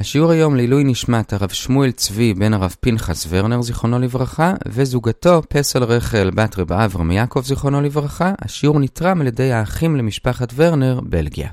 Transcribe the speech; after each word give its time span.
השיעור 0.00 0.30
היום 0.30 0.56
לעילוי 0.56 0.84
נשמת 0.84 1.32
הרב 1.32 1.48
שמואל 1.48 1.90
צבי 1.90 2.34
בן 2.34 2.54
הרב 2.54 2.74
פנחס 2.80 3.26
ורנר 3.28 3.62
זיכרונו 3.62 3.98
לברכה 3.98 4.54
וזוגתו 4.68 5.42
פסל 5.48 5.84
רחל 5.84 6.30
בת 6.34 6.58
רב 6.58 6.72
אברהם 6.72 7.10
יעקב 7.10 7.42
זיכרונו 7.44 7.80
לברכה. 7.80 8.32
השיעור 8.38 8.80
נתרם 8.80 9.20
על 9.20 9.26
ידי 9.26 9.52
האחים 9.52 9.96
למשפחת 9.96 10.52
ורנר, 10.56 11.00
בלגיה. 11.02 11.48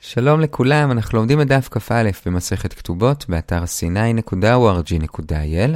שלום 0.00 0.40
לכולם, 0.40 0.90
אנחנו 0.90 1.18
לומדים 1.18 1.40
את 1.40 1.46
דף 1.46 1.68
כ"א 1.70 2.10
במסכת 2.26 2.72
כתובות 2.72 3.24
באתר 3.28 3.64
c9.org.il. 3.64 5.30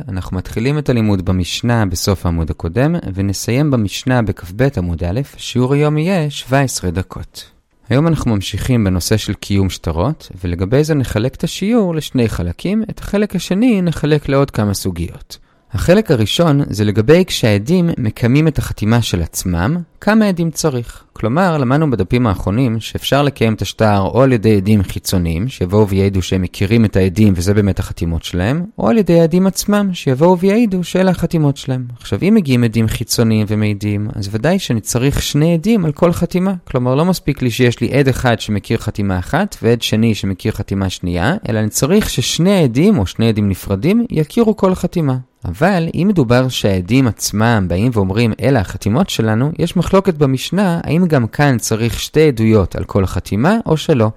אנחנו 0.08 0.36
מתחילים 0.36 0.78
את 0.78 0.88
הלימוד 0.88 1.24
במשנה 1.24 1.86
בסוף 1.86 2.26
העמוד 2.26 2.50
הקודם 2.50 2.94
ונסיים 3.14 3.70
במשנה 3.70 4.22
בכ"ב 4.22 4.68
עמוד 4.76 5.04
א', 5.04 5.20
שיעור 5.36 5.74
היום 5.74 5.98
יהיה 5.98 6.30
17 6.30 6.90
דקות. 6.90 7.57
היום 7.88 8.06
אנחנו 8.06 8.34
ממשיכים 8.34 8.84
בנושא 8.84 9.16
של 9.16 9.34
קיום 9.34 9.70
שטרות, 9.70 10.30
ולגבי 10.44 10.84
זה 10.84 10.94
נחלק 10.94 11.34
את 11.34 11.44
השיעור 11.44 11.94
לשני 11.94 12.28
חלקים, 12.28 12.82
את 12.90 13.00
החלק 13.00 13.36
השני 13.36 13.82
נחלק 13.82 14.28
לעוד 14.28 14.50
כמה 14.50 14.74
סוגיות. 14.74 15.38
החלק 15.72 16.10
הראשון 16.10 16.60
זה 16.66 16.84
לגבי 16.84 17.24
כשהעדים 17.26 17.90
מקיימים 17.98 18.48
את 18.48 18.58
החתימה 18.58 19.02
של 19.02 19.22
עצמם, 19.22 19.76
כמה 20.00 20.28
עדים 20.28 20.50
צריך. 20.50 21.04
כלומר, 21.20 21.58
למדנו 21.58 21.90
בדפים 21.90 22.26
האחרונים 22.26 22.80
שאפשר 22.80 23.22
לקיים 23.22 23.54
את 23.54 23.62
השטר 23.62 24.00
או 24.00 24.22
על 24.22 24.32
ידי 24.32 24.56
עדים 24.56 24.82
חיצוניים, 24.82 25.48
שיבואו 25.48 25.88
ויעידו 25.88 26.22
שהם 26.22 26.42
מכירים 26.42 26.84
את 26.84 26.96
העדים 26.96 27.32
וזה 27.36 27.54
באמת 27.54 27.78
החתימות 27.78 28.22
שלהם, 28.22 28.64
או 28.78 28.88
על 28.88 28.98
ידי 28.98 29.20
העדים 29.20 29.46
עצמם, 29.46 29.90
שיבואו 29.92 30.38
ויעידו 30.38 30.84
שאלה 30.84 31.10
החתימות 31.10 31.56
שלהם. 31.56 31.84
עכשיו, 32.00 32.18
אם 32.22 32.34
מגיעים 32.34 32.64
עדים 32.64 32.88
חיצוניים 32.88 33.46
ומעידים, 33.48 34.08
אז 34.14 34.28
ודאי 34.32 34.58
שאני 34.58 34.80
צריך 34.80 35.22
שני 35.22 35.54
עדים 35.54 35.84
על 35.84 35.92
כל 35.92 36.12
חתימה. 36.12 36.54
כלומר, 36.70 36.94
לא 36.94 37.04
מספיק 37.04 37.42
לי 37.42 37.50
שיש 37.50 37.80
לי 37.80 37.98
עד 37.98 38.08
אחד 38.08 38.40
שמכיר 38.40 38.78
חתימה 38.78 39.18
אחת, 39.18 39.56
ועד 39.62 39.82
שני 39.82 40.14
שמכיר 40.14 40.52
חתימה 40.52 40.90
שנייה, 40.90 41.34
אלא 41.48 41.58
אני 41.58 41.68
צריך 41.68 42.10
ששני 42.10 42.62
עדים, 42.62 42.98
או 42.98 43.06
שני 43.06 43.28
עדים 43.28 43.48
נפרדים, 43.48 44.04
יכירו 44.10 44.56
כל 44.56 44.74
חתימה. 44.74 45.16
אבל 45.44 45.88
אם 45.94 46.06
מדובר 46.08 46.48
שהעדים 46.48 47.06
עצמם 47.06 47.64
באים 47.68 47.90
ואומרים 47.94 48.32
אלה 48.42 48.60
החתימות 48.60 49.10
שלנו, 49.10 49.50
יש 49.58 49.76
מחלוקת 49.76 50.14
במשנה 50.14 50.80
האם 50.84 51.07
גם 51.08 51.26
כאן 51.26 51.58
צריך 51.58 52.00
שתי 52.00 52.28
עדויות 52.28 52.76
על 52.76 52.84
כל 52.84 53.06
חתימה 53.06 53.56
או 53.66 53.76
שלא. 53.76 54.10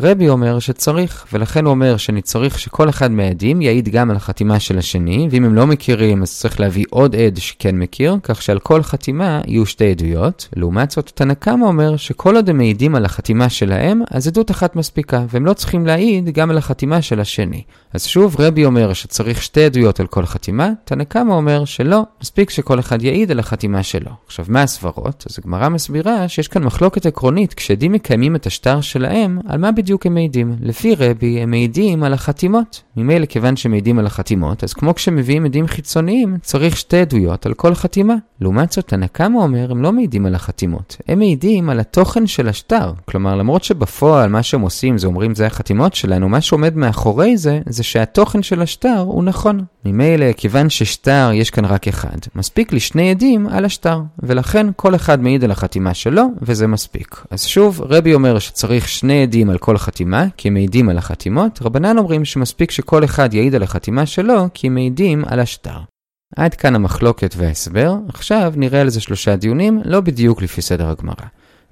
רבי 0.00 0.28
אומר 0.28 0.58
שצריך, 0.58 1.26
ולכן 1.32 1.64
הוא 1.64 1.70
אומר 1.70 1.96
שאני 1.96 2.22
צריך 2.22 2.58
שכל 2.58 2.88
אחד 2.88 3.10
מהעדים 3.10 3.62
יעיד 3.62 3.88
גם 3.88 4.10
על 4.10 4.16
החתימה 4.16 4.60
של 4.60 4.78
השני, 4.78 5.28
ואם 5.30 5.44
הם 5.44 5.54
לא 5.54 5.66
מכירים 5.66 6.22
אז 6.22 6.38
צריך 6.38 6.60
להביא 6.60 6.84
עוד 6.90 7.16
עד 7.16 7.36
שכן 7.36 7.76
מכיר, 7.76 8.16
כך 8.22 8.42
שעל 8.42 8.58
כל 8.58 8.82
חתימה 8.82 9.40
יהיו 9.46 9.66
שתי 9.66 9.90
עדויות. 9.90 10.48
לעומת 10.56 10.90
זאת, 10.90 11.12
תנא 11.14 11.34
קמא 11.34 11.64
אומר 11.64 11.96
שכל 11.96 12.36
עוד 12.36 12.50
הם 12.50 12.56
מעידים 12.56 12.94
על 12.94 13.04
החתימה 13.04 13.48
שלהם, 13.48 14.02
אז 14.10 14.28
עדות 14.28 14.50
אחת 14.50 14.76
מספיקה, 14.76 15.24
והם 15.28 15.46
לא 15.46 15.52
צריכים 15.52 15.86
להעיד 15.86 16.28
גם 16.28 16.50
על 16.50 16.58
החתימה 16.58 17.02
של 17.02 17.20
השני. 17.20 17.62
אז 17.96 18.04
שוב, 18.04 18.36
רבי 18.38 18.64
אומר 18.64 18.92
שצריך 18.92 19.42
שתי 19.42 19.64
עדויות 19.64 20.00
על 20.00 20.06
כל 20.06 20.26
חתימה, 20.26 20.70
תנא 20.84 21.04
קמא 21.04 21.32
אומר 21.32 21.64
שלא, 21.64 22.02
מספיק 22.22 22.50
שכל 22.50 22.80
אחד 22.80 23.02
יעיד 23.02 23.30
על 23.30 23.38
החתימה 23.38 23.82
שלו. 23.82 24.10
עכשיו, 24.26 24.44
מה 24.48 24.62
הסברות? 24.62 25.24
אז 25.30 25.38
הגמרא 25.38 25.68
מסבירה 25.68 26.28
שיש 26.28 26.48
כאן 26.48 26.64
מחלוקת 26.64 27.06
עקרונית, 27.06 27.54
כשעדים 27.54 27.92
מקיימים 27.92 28.36
את 28.36 28.46
השטר 28.46 28.80
שלהם, 28.80 29.38
על 29.48 29.58
מה 29.58 29.72
בדיוק 29.72 30.06
הם 30.06 30.14
מעידים? 30.14 30.56
לפי 30.60 30.94
רבי, 30.94 31.40
הם 31.40 31.50
מעידים 31.50 32.02
על 32.02 32.12
החתימות. 32.12 32.82
ממילא 32.96 33.26
כיוון 33.26 33.56
שהם 33.56 33.72
מעידים 33.72 33.98
על 33.98 34.06
החתימות, 34.06 34.64
אז 34.64 34.72
כמו 34.72 34.94
כשמביאים 34.94 35.44
עדים 35.44 35.66
חיצוניים, 35.66 36.36
צריך 36.42 36.76
שתי 36.76 37.00
עדויות 37.00 37.46
על 37.46 37.54
כל 37.54 37.74
חתימה. 37.74 38.14
לעומת 38.40 38.72
זאת, 38.72 38.88
תנא 38.88 39.06
קמא 39.06 39.38
אומר, 39.38 39.70
הם 39.70 39.82
לא 39.82 39.92
מעידים 39.92 40.26
על 40.26 40.34
החתימות, 40.34 40.96
הם 41.08 41.18
מעידים 41.18 41.70
על 41.70 41.80
התוכן 41.80 42.26
של 42.26 42.48
השטר. 42.48 42.92
כלומר, 43.04 43.36
למרות 43.36 43.64
שבפועל 43.64 44.30
מה 44.30 44.42
שהם 44.42 44.60
עושים 44.60 44.98
זה 44.98 45.06
אומרים 45.06 45.34
זה 45.34 45.46
החתימות 45.46 45.94
שלנו, 45.94 46.28
מה 46.28 46.40
שעומד 46.40 46.76
מאחורי 46.76 47.36
זה, 47.36 47.60
זה 47.66 47.82
שהתוכן 47.86 48.42
של 48.42 48.62
השטר 48.62 48.98
הוא 48.98 49.24
נכון. 49.24 49.64
ממילא, 49.84 50.32
כיוון 50.32 50.70
ששטר 50.70 51.30
יש 51.34 51.50
כאן 51.50 51.64
רק 51.64 51.88
אחד, 51.88 52.16
מספיק 52.34 52.72
לי 52.72 52.80
שני 52.80 53.10
עדים 53.10 53.46
על 53.46 53.64
השטר, 53.64 54.00
ולכן 54.18 54.66
כל 54.76 54.94
אחד 54.94 55.22
מעיד 55.22 55.44
על 55.44 55.50
החתימה 55.50 55.94
שלו, 55.94 56.22
וזה 56.42 56.66
מספיק. 56.66 57.22
אז 57.30 57.44
שוב, 57.44 57.80
רבי 57.80 58.14
אומר 58.14 58.38
שצריך 58.38 58.88
שני 58.88 59.22
עדים 59.22 59.50
על 59.50 59.58
כל 59.58 59.78
חתימה, 59.78 60.24
כי 60.36 60.48
הם 60.48 60.54
מעידים 60.54 60.88
על 60.88 60.98
החתימות, 60.98 61.58
רבנן 61.62 61.98
אומרים 61.98 62.24
שמספיק 62.24 62.70
שכל 62.70 63.04
אחד 63.04 63.34
יעיד 63.34 63.54
על 63.54 63.62
החתימה 63.62 64.06
שלו, 64.06 64.48
כי 64.54 64.66
הם 64.66 64.74
מעידים 64.74 65.24
על 65.26 65.40
השטר. 65.40 65.78
עד 66.36 66.54
כאן 66.54 66.74
המחלוקת 66.74 67.34
וההסבר, 67.36 67.94
עכשיו 68.08 68.52
נראה 68.56 68.80
על 68.80 68.88
זה 68.88 69.00
שלושה 69.00 69.36
דיונים, 69.36 69.80
לא 69.84 70.00
בדיוק 70.00 70.42
לפי 70.42 70.62
סדר 70.62 70.88
הגמרא. 70.88 71.26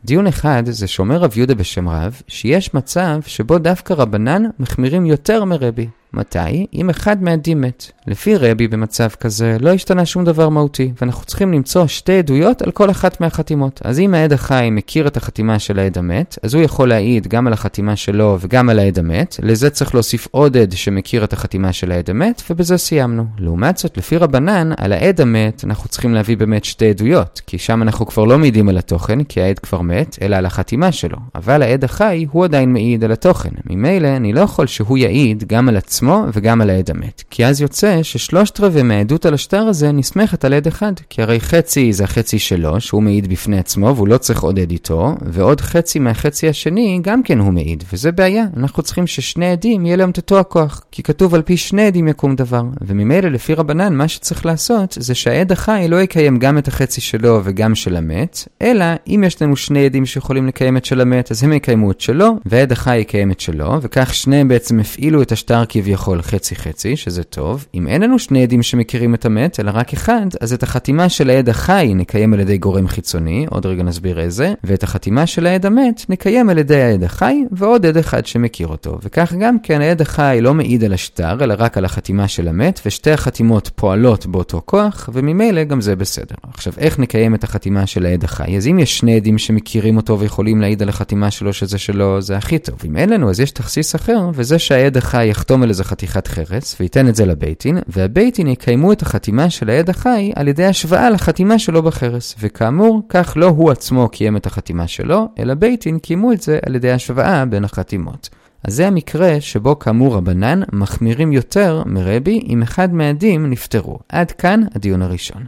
דיון 0.05 0.27
אחד 0.27 0.63
זה 0.67 0.87
שאומר 0.87 1.17
רב 1.17 1.33
יהודה 1.37 1.55
בשם 1.55 1.89
רב, 1.89 2.21
שיש 2.29 2.75
מצב 2.75 3.21
שבו 3.27 3.59
דווקא 3.59 3.93
רבנן 3.93 4.43
מחמירים 4.59 5.07
יותר 5.07 5.45
מרבי. 5.45 5.89
מתי? 6.15 6.67
אם 6.75 6.91
אחד 6.91 7.23
מהעדים 7.23 7.61
מת. 7.61 7.91
לפי 8.07 8.37
רבי 8.37 8.69
במצב 8.69 9.09
כזה 9.09 9.57
לא 9.61 9.71
השתנה 9.71 10.07
שום 10.07 10.25
דבר 10.25 10.49
מהותי, 10.49 10.93
ואנחנו 11.01 11.25
צריכים 11.25 11.53
למצוא 11.53 11.87
שתי 11.87 12.19
עדויות 12.19 12.63
על 12.63 12.71
כל 12.71 12.91
אחת 12.91 13.21
מהחתימות. 13.21 13.81
אז 13.85 14.01
אם 14.01 14.15
העד 14.15 14.33
החי 14.33 14.69
מכיר 14.73 15.07
את 15.07 15.17
החתימה 15.17 15.59
של 15.59 15.79
העד 15.79 15.99
המת, 15.99 16.39
אז 16.43 16.55
הוא 16.55 16.63
יכול 16.63 16.89
להעיד 16.89 17.27
גם 17.27 17.47
על 17.47 17.53
החתימה 17.53 17.97
שלו 17.97 18.39
וגם 18.41 18.69
על 18.69 18.79
העד 18.79 18.99
המת. 18.99 19.37
לזה 19.43 19.71
צריך 19.71 19.95
להוסיף 19.95 20.29
עוד 20.31 20.57
עד 20.57 20.73
שמכיר 20.73 21.25
את 21.25 21.33
החתימה 21.33 21.73
של 21.73 21.93
העד 21.93 22.11
המת, 22.11 22.43
ובזה 22.51 22.77
סיימנו. 22.77 23.25
לעומת 23.39 23.79
זאת, 23.79 23.99
לפי 23.99 24.17
רבנן, 24.17 24.71
על 24.77 24.93
העד 24.93 25.21
המת 25.21 25.65
אנחנו 25.65 25.89
צריכים 25.89 26.15
להביא 26.15 26.37
באמת 26.37 26.65
שתי 26.65 26.91
עדויות, 26.91 27.41
כי 27.47 27.59
שם 27.59 27.83
אנחנו 27.83 28.07
כבר 28.07 28.25
לא 28.25 28.39
מעידים 28.39 28.69
על 28.69 28.79
התוכן, 28.79 29.25
כי 29.25 29.41
העד 29.41 29.59
כבר 29.59 29.81
מת, 29.81 30.19
אלא 30.23 30.37
על 30.37 30.47
החתימה 30.47 30.93
שלו. 30.93 31.19
אבל 31.35 31.63
העד 31.63 31.85
החי 31.85 32.27
הוא 32.31 32.45
עדיין 32.45 32.73
מעיד 32.73 33.05
על 33.05 33.13
התוכן. 33.13 33.51
ממילא 33.71 34.09
אני 34.09 34.33
לא 34.33 34.41
יכול 34.41 34.67
שהוא 34.67 34.99
יעיד 34.99 35.45
גם 35.47 35.69
על 35.69 35.77
עצמו 35.77 36.04
עצמו 36.05 36.27
וגם 36.33 36.61
על 36.61 36.71
העד 36.71 36.91
המת. 36.91 37.23
כי 37.31 37.47
אז 37.47 37.61
יוצא 37.61 38.03
ששלושת 38.03 38.61
רבעי 38.61 38.83
מהעדות 38.83 39.27
על 39.27 39.35
השטר 39.35 39.63
הזה 39.63 39.93
נסמכת 39.93 40.45
על 40.45 40.55
עד 40.55 40.67
אחד. 40.67 40.93
כי 41.09 41.23
הרי 41.23 41.41
חצי 41.41 41.93
זה 41.93 42.05
החצי 42.05 42.39
שלו, 42.39 42.81
שהוא 42.81 43.03
מעיד 43.03 43.29
בפני 43.29 43.59
עצמו 43.59 43.97
והוא 43.97 44.09
לא 44.09 44.19
צריך 44.19 44.43
עוד 44.43 44.59
עד 44.59 44.71
איתו, 44.71 45.15
ועוד 45.23 45.61
חצי 45.61 45.99
מהחצי 45.99 46.49
השני 46.49 46.99
גם 47.03 47.23
כן 47.23 47.39
הוא 47.39 47.53
מעיד, 47.53 47.85
וזה 47.93 48.13
בעיה. 48.13 48.45
אנחנו 48.57 48.83
צריכים 48.83 49.07
ששני 49.07 49.47
עדים 49.47 49.87
יהיה 49.87 49.97
להם 49.97 50.11
את 50.11 50.17
אותו 50.17 50.39
הכוח. 50.39 50.85
כי 50.91 51.03
כתוב 51.03 51.35
על 51.35 51.43
פי 51.43 51.57
שני 51.57 51.87
עדים 51.87 52.09
יקום 52.09 52.37
דבר. 52.37 52.63
וממילא 52.81 53.29
לפי 53.29 53.55
רבנן 53.55 53.95
מה 53.95 54.09
שצריך 54.09 54.47
לעשות 54.47 54.97
זה 55.01 55.15
שהעד 55.15 55.53
החי 55.53 55.87
לא 55.89 56.01
יקיים 56.01 56.39
גם 56.39 56.59
את 56.59 56.69
החצי 56.69 57.01
שלו 57.01 57.41
וגם 57.45 57.75
של 57.75 57.97
המת, 57.97 58.49
אלא 58.63 58.85
אם 59.07 59.25
יש 59.27 59.43
לנו 59.43 59.57
שני 59.57 59.85
עדים 59.85 60.07
שיכולים 60.07 60.47
לקיים 60.47 60.77
את 60.77 60.85
של 60.85 61.01
המת, 61.01 61.31
אז 61.31 61.45
הם 61.45 61.53
יקיימו 61.53 61.91
את 61.91 62.01
שלו, 62.01 62.29
והעד 62.47 62.73
החי 62.73 62.97
יקיים 62.97 63.31
את 63.31 63.41
שלו, 63.41 63.83
וכך 63.83 64.15
שניהם 64.15 64.49
בעצם 64.49 64.81
הפעילו 64.81 65.23
את 65.23 65.33
השטר 65.33 65.65
כביכול. 65.69 65.94
כביכול 65.95 66.23
חצי-חצי, 66.23 66.97
שזה 66.97 67.25
טוב. 67.25 67.67
אם 67.75 67.89
אין 67.89 68.03
לנו 68.03 68.19
שני 68.19 68.43
עדים 68.43 68.63
שמכירים 68.63 69.15
את 69.15 69.25
המת, 69.25 69.61
אלא 69.61 69.71
רק 69.75 69.93
אחד, 69.93 70.27
אז 70.41 70.53
את 70.53 70.63
החתימה 70.63 71.09
של 71.09 71.31
העד 71.31 71.49
החי 71.49 71.93
נקיים 71.95 72.35
על 72.35 72.41
ידי 72.41 72.59
גורם 72.59 72.89
חיצוני, 72.89 73.47
עוד 73.51 73.67
רגע 73.67 73.83
נסביר 73.83 74.21
איזה, 74.21 74.53
ואת 74.65 74.83
החתימה 74.83 75.27
של 75.27 75.47
העד 75.47 75.67
המת 75.67 76.05
נקיים 76.09 76.51
על 76.51 76.59
ידי 76.59 76.83
העד 76.83 77.05
החי, 77.05 77.45
ועוד 77.53 77.87
עד 77.87 77.97
אחד 77.97 78.27
שמכיר 78.27 78.69
אותו. 78.69 78.99
וכך 79.03 79.33
גם 79.41 79.59
כן 79.59 79.81
העד 79.81 80.01
החי 80.01 80.39
לא 80.41 80.55
מעיד 80.55 80.85
על 80.85 80.93
השטר, 80.93 81.45
אלא 81.45 81.55
רק 81.59 81.79
על 81.79 81.85
החתימה 81.85 82.29
של 82.29 82.49
המת, 82.49 82.81
ושתי 82.87 83.11
החתימות 83.11 83.71
פועלות 83.75 84.27
באותו 84.27 84.63
כוח, 84.65 85.09
וממילא 85.13 85.65
גם 85.65 85.81
זה 85.81 85.97
בסדר. 85.97 86.37
עכשיו, 86.55 86.73
איך 86.79 86.99
נקיים 86.99 87.35
את 87.35 87.45
החתימה 87.45 87.87
של 87.87 88.07
העד 88.07 88.25
החי? 88.25 88.57
אז 88.57 88.67
אם 88.67 88.79
יש 88.79 88.99
שני 88.99 89.17
עדים 89.17 89.39
שמכירים 89.39 89.97
אותו 89.97 90.21
ויכולים 90.21 90.61
להעיד 90.61 90.83
על 90.83 90.89
החתימה 90.89 91.31
שלו 91.31 91.53
שזה 91.53 91.79
שלו, 91.79 92.21
זה 92.21 92.37
הכי 92.37 92.59
טוב. 92.59 92.79
אם 92.85 92.97
אין 92.97 93.11
לנו, 93.11 93.31
אז 93.31 93.41
יש 93.41 93.51
תכסיס 93.51 93.95
אחר, 93.95 94.31
וזה 94.35 94.59
שהעד 94.59 94.97
החי 94.97 95.27
יחתום 95.27 95.63
על 95.63 95.71
איזה 95.75 95.85
חתיכת 95.85 96.27
חרס, 96.29 96.77
וייתן 96.81 97.09
את 97.09 97.15
זה 97.15 97.27
לבית 97.27 97.53
דין, 97.53 97.79
והבית 97.87 98.24
דין 98.24 98.47
יקיימו 98.47 98.93
את 98.93 99.03
החתימה 99.03 99.51
של 99.51 99.71
העד 99.71 99.91
החי 99.91 100.33
על 100.37 100.49
ידי 100.49 100.65
השוואה 100.65 101.11
לחתימה 101.11 101.59
שלו 101.59 101.83
בחרס. 101.83 102.35
וכאמור, 102.41 103.03
כך 103.09 103.33
לא 103.37 103.47
הוא 103.47 103.71
עצמו 103.71 104.09
קיים 104.09 104.37
את 104.37 104.47
החתימה 104.47 104.87
שלו, 104.87 105.29
אלא 105.39 105.55
בית 105.55 105.77
דין 105.77 105.99
קיימו 105.99 106.33
את 106.33 106.43
זה 106.43 106.59
על 106.67 106.75
ידי 106.75 106.91
השוואה 106.91 107.45
בין 107.45 107.65
החתימות. 107.65 108.29
אז 108.65 108.75
זה 108.75 108.87
המקרה 108.87 109.41
שבו 109.41 109.79
כאמור 109.79 110.15
רבנן 110.15 110.61
מחמירים 110.73 111.33
יותר 111.33 111.83
מרבי 111.87 112.41
אם 112.49 112.63
אחד 112.63 112.95
מהעדים 112.95 113.51
נפטרו. 113.51 113.99
עד 114.09 114.31
כאן 114.31 114.61
הדיון 114.75 115.03
הראשון. 115.03 115.45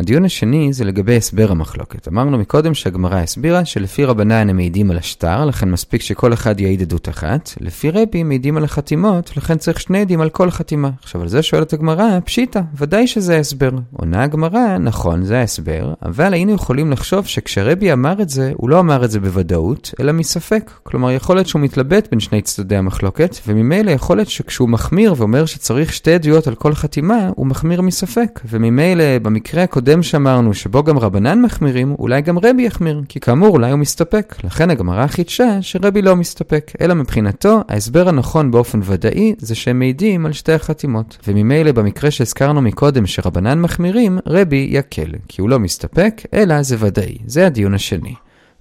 הדיון 0.00 0.24
השני 0.24 0.72
זה 0.72 0.84
לגבי 0.84 1.16
הסבר 1.16 1.50
המחלוקת. 1.50 2.08
אמרנו 2.08 2.38
מקודם 2.38 2.74
שהגמרא 2.74 3.16
הסבירה 3.16 3.64
שלפי 3.64 4.04
רבנן 4.04 4.48
הם 4.48 4.56
מעידים 4.56 4.90
על 4.90 4.98
השטר, 4.98 5.44
לכן 5.44 5.70
מספיק 5.70 6.02
שכל 6.02 6.32
אחד 6.32 6.60
יעיד 6.60 6.82
עדות 6.82 7.08
אחת. 7.08 7.50
לפי 7.60 7.90
רבי 7.90 8.18
הם 8.18 8.28
מעידים 8.28 8.56
על 8.56 8.64
החתימות, 8.64 9.36
לכן 9.36 9.58
צריך 9.58 9.80
שני 9.80 10.00
עדים 10.00 10.20
על 10.20 10.30
כל 10.30 10.50
חתימה. 10.50 10.90
עכשיו 11.02 11.22
על 11.22 11.28
זה 11.28 11.42
שואלת 11.42 11.72
הגמרא, 11.72 12.20
פשיטא, 12.24 12.60
ודאי 12.76 13.06
שזה 13.06 13.36
ההסבר. 13.36 13.70
עונה 13.92 14.22
הגמרא, 14.22 14.78
נכון, 14.78 15.24
זה 15.24 15.38
ההסבר, 15.38 15.94
אבל 16.02 16.34
היינו 16.34 16.52
יכולים 16.52 16.90
לחשוב 16.90 17.26
שכשרבי 17.26 17.92
אמר 17.92 18.22
את 18.22 18.28
זה, 18.28 18.52
הוא 18.54 18.70
לא 18.70 18.80
אמר 18.80 19.04
את 19.04 19.10
זה 19.10 19.20
בוודאות, 19.20 19.94
אלא 20.00 20.12
מספק. 20.12 20.70
כלומר, 20.82 21.10
יכול 21.10 21.36
להיות 21.36 21.48
שהוא 21.48 21.62
מתלבט 21.62 22.08
בין 22.10 22.20
שני 22.20 22.42
צדדי 22.42 22.76
המחלוקת, 22.76 23.36
וממילא 23.46 23.90
יכול 23.90 24.16
להיות 24.16 24.28
שכשהוא 24.28 24.68
מחמיר 24.68 25.14
ואומר 25.16 25.46
שצריך 25.46 25.92
שתי 25.92 26.12
עדויות 26.12 26.46
על 26.46 26.54
כל 26.54 26.74
חתימה, 26.74 27.30
הוא 27.36 27.46
מחמיר 27.46 27.80
מספק. 27.80 28.40
וממילא 28.48 29.04
במקרה 29.22 29.62
הקודם 29.62 29.89
הקודם 29.90 30.02
שאמרנו 30.02 30.54
שבו 30.54 30.82
גם 30.82 30.98
רבנן 30.98 31.42
מחמירים, 31.42 31.94
אולי 31.98 32.22
גם 32.22 32.38
רבי 32.38 32.62
יחמיר, 32.62 33.02
כי 33.08 33.20
כאמור 33.20 33.48
אולי 33.48 33.70
הוא 33.70 33.78
מסתפק. 33.78 34.36
לכן 34.44 34.70
הגמרא 34.70 35.06
חידשה 35.06 35.58
שרבי 35.60 36.02
לא 36.02 36.16
מסתפק, 36.16 36.72
אלא 36.80 36.94
מבחינתו 36.94 37.60
ההסבר 37.68 38.08
הנכון 38.08 38.50
באופן 38.50 38.80
ודאי 38.84 39.34
זה 39.38 39.54
שהם 39.54 39.78
מעידים 39.78 40.26
על 40.26 40.32
שתי 40.32 40.52
החתימות. 40.52 41.18
וממילא 41.26 41.72
במקרה 41.72 42.10
שהזכרנו 42.10 42.62
מקודם 42.62 43.06
שרבנן 43.06 43.60
מחמירים, 43.60 44.18
רבי 44.26 44.68
יקל, 44.70 45.10
כי 45.28 45.40
הוא 45.40 45.50
לא 45.50 45.58
מסתפק, 45.58 46.22
אלא 46.34 46.62
זה 46.62 46.76
ודאי. 46.78 47.16
זה 47.26 47.46
הדיון 47.46 47.74
השני. 47.74 48.14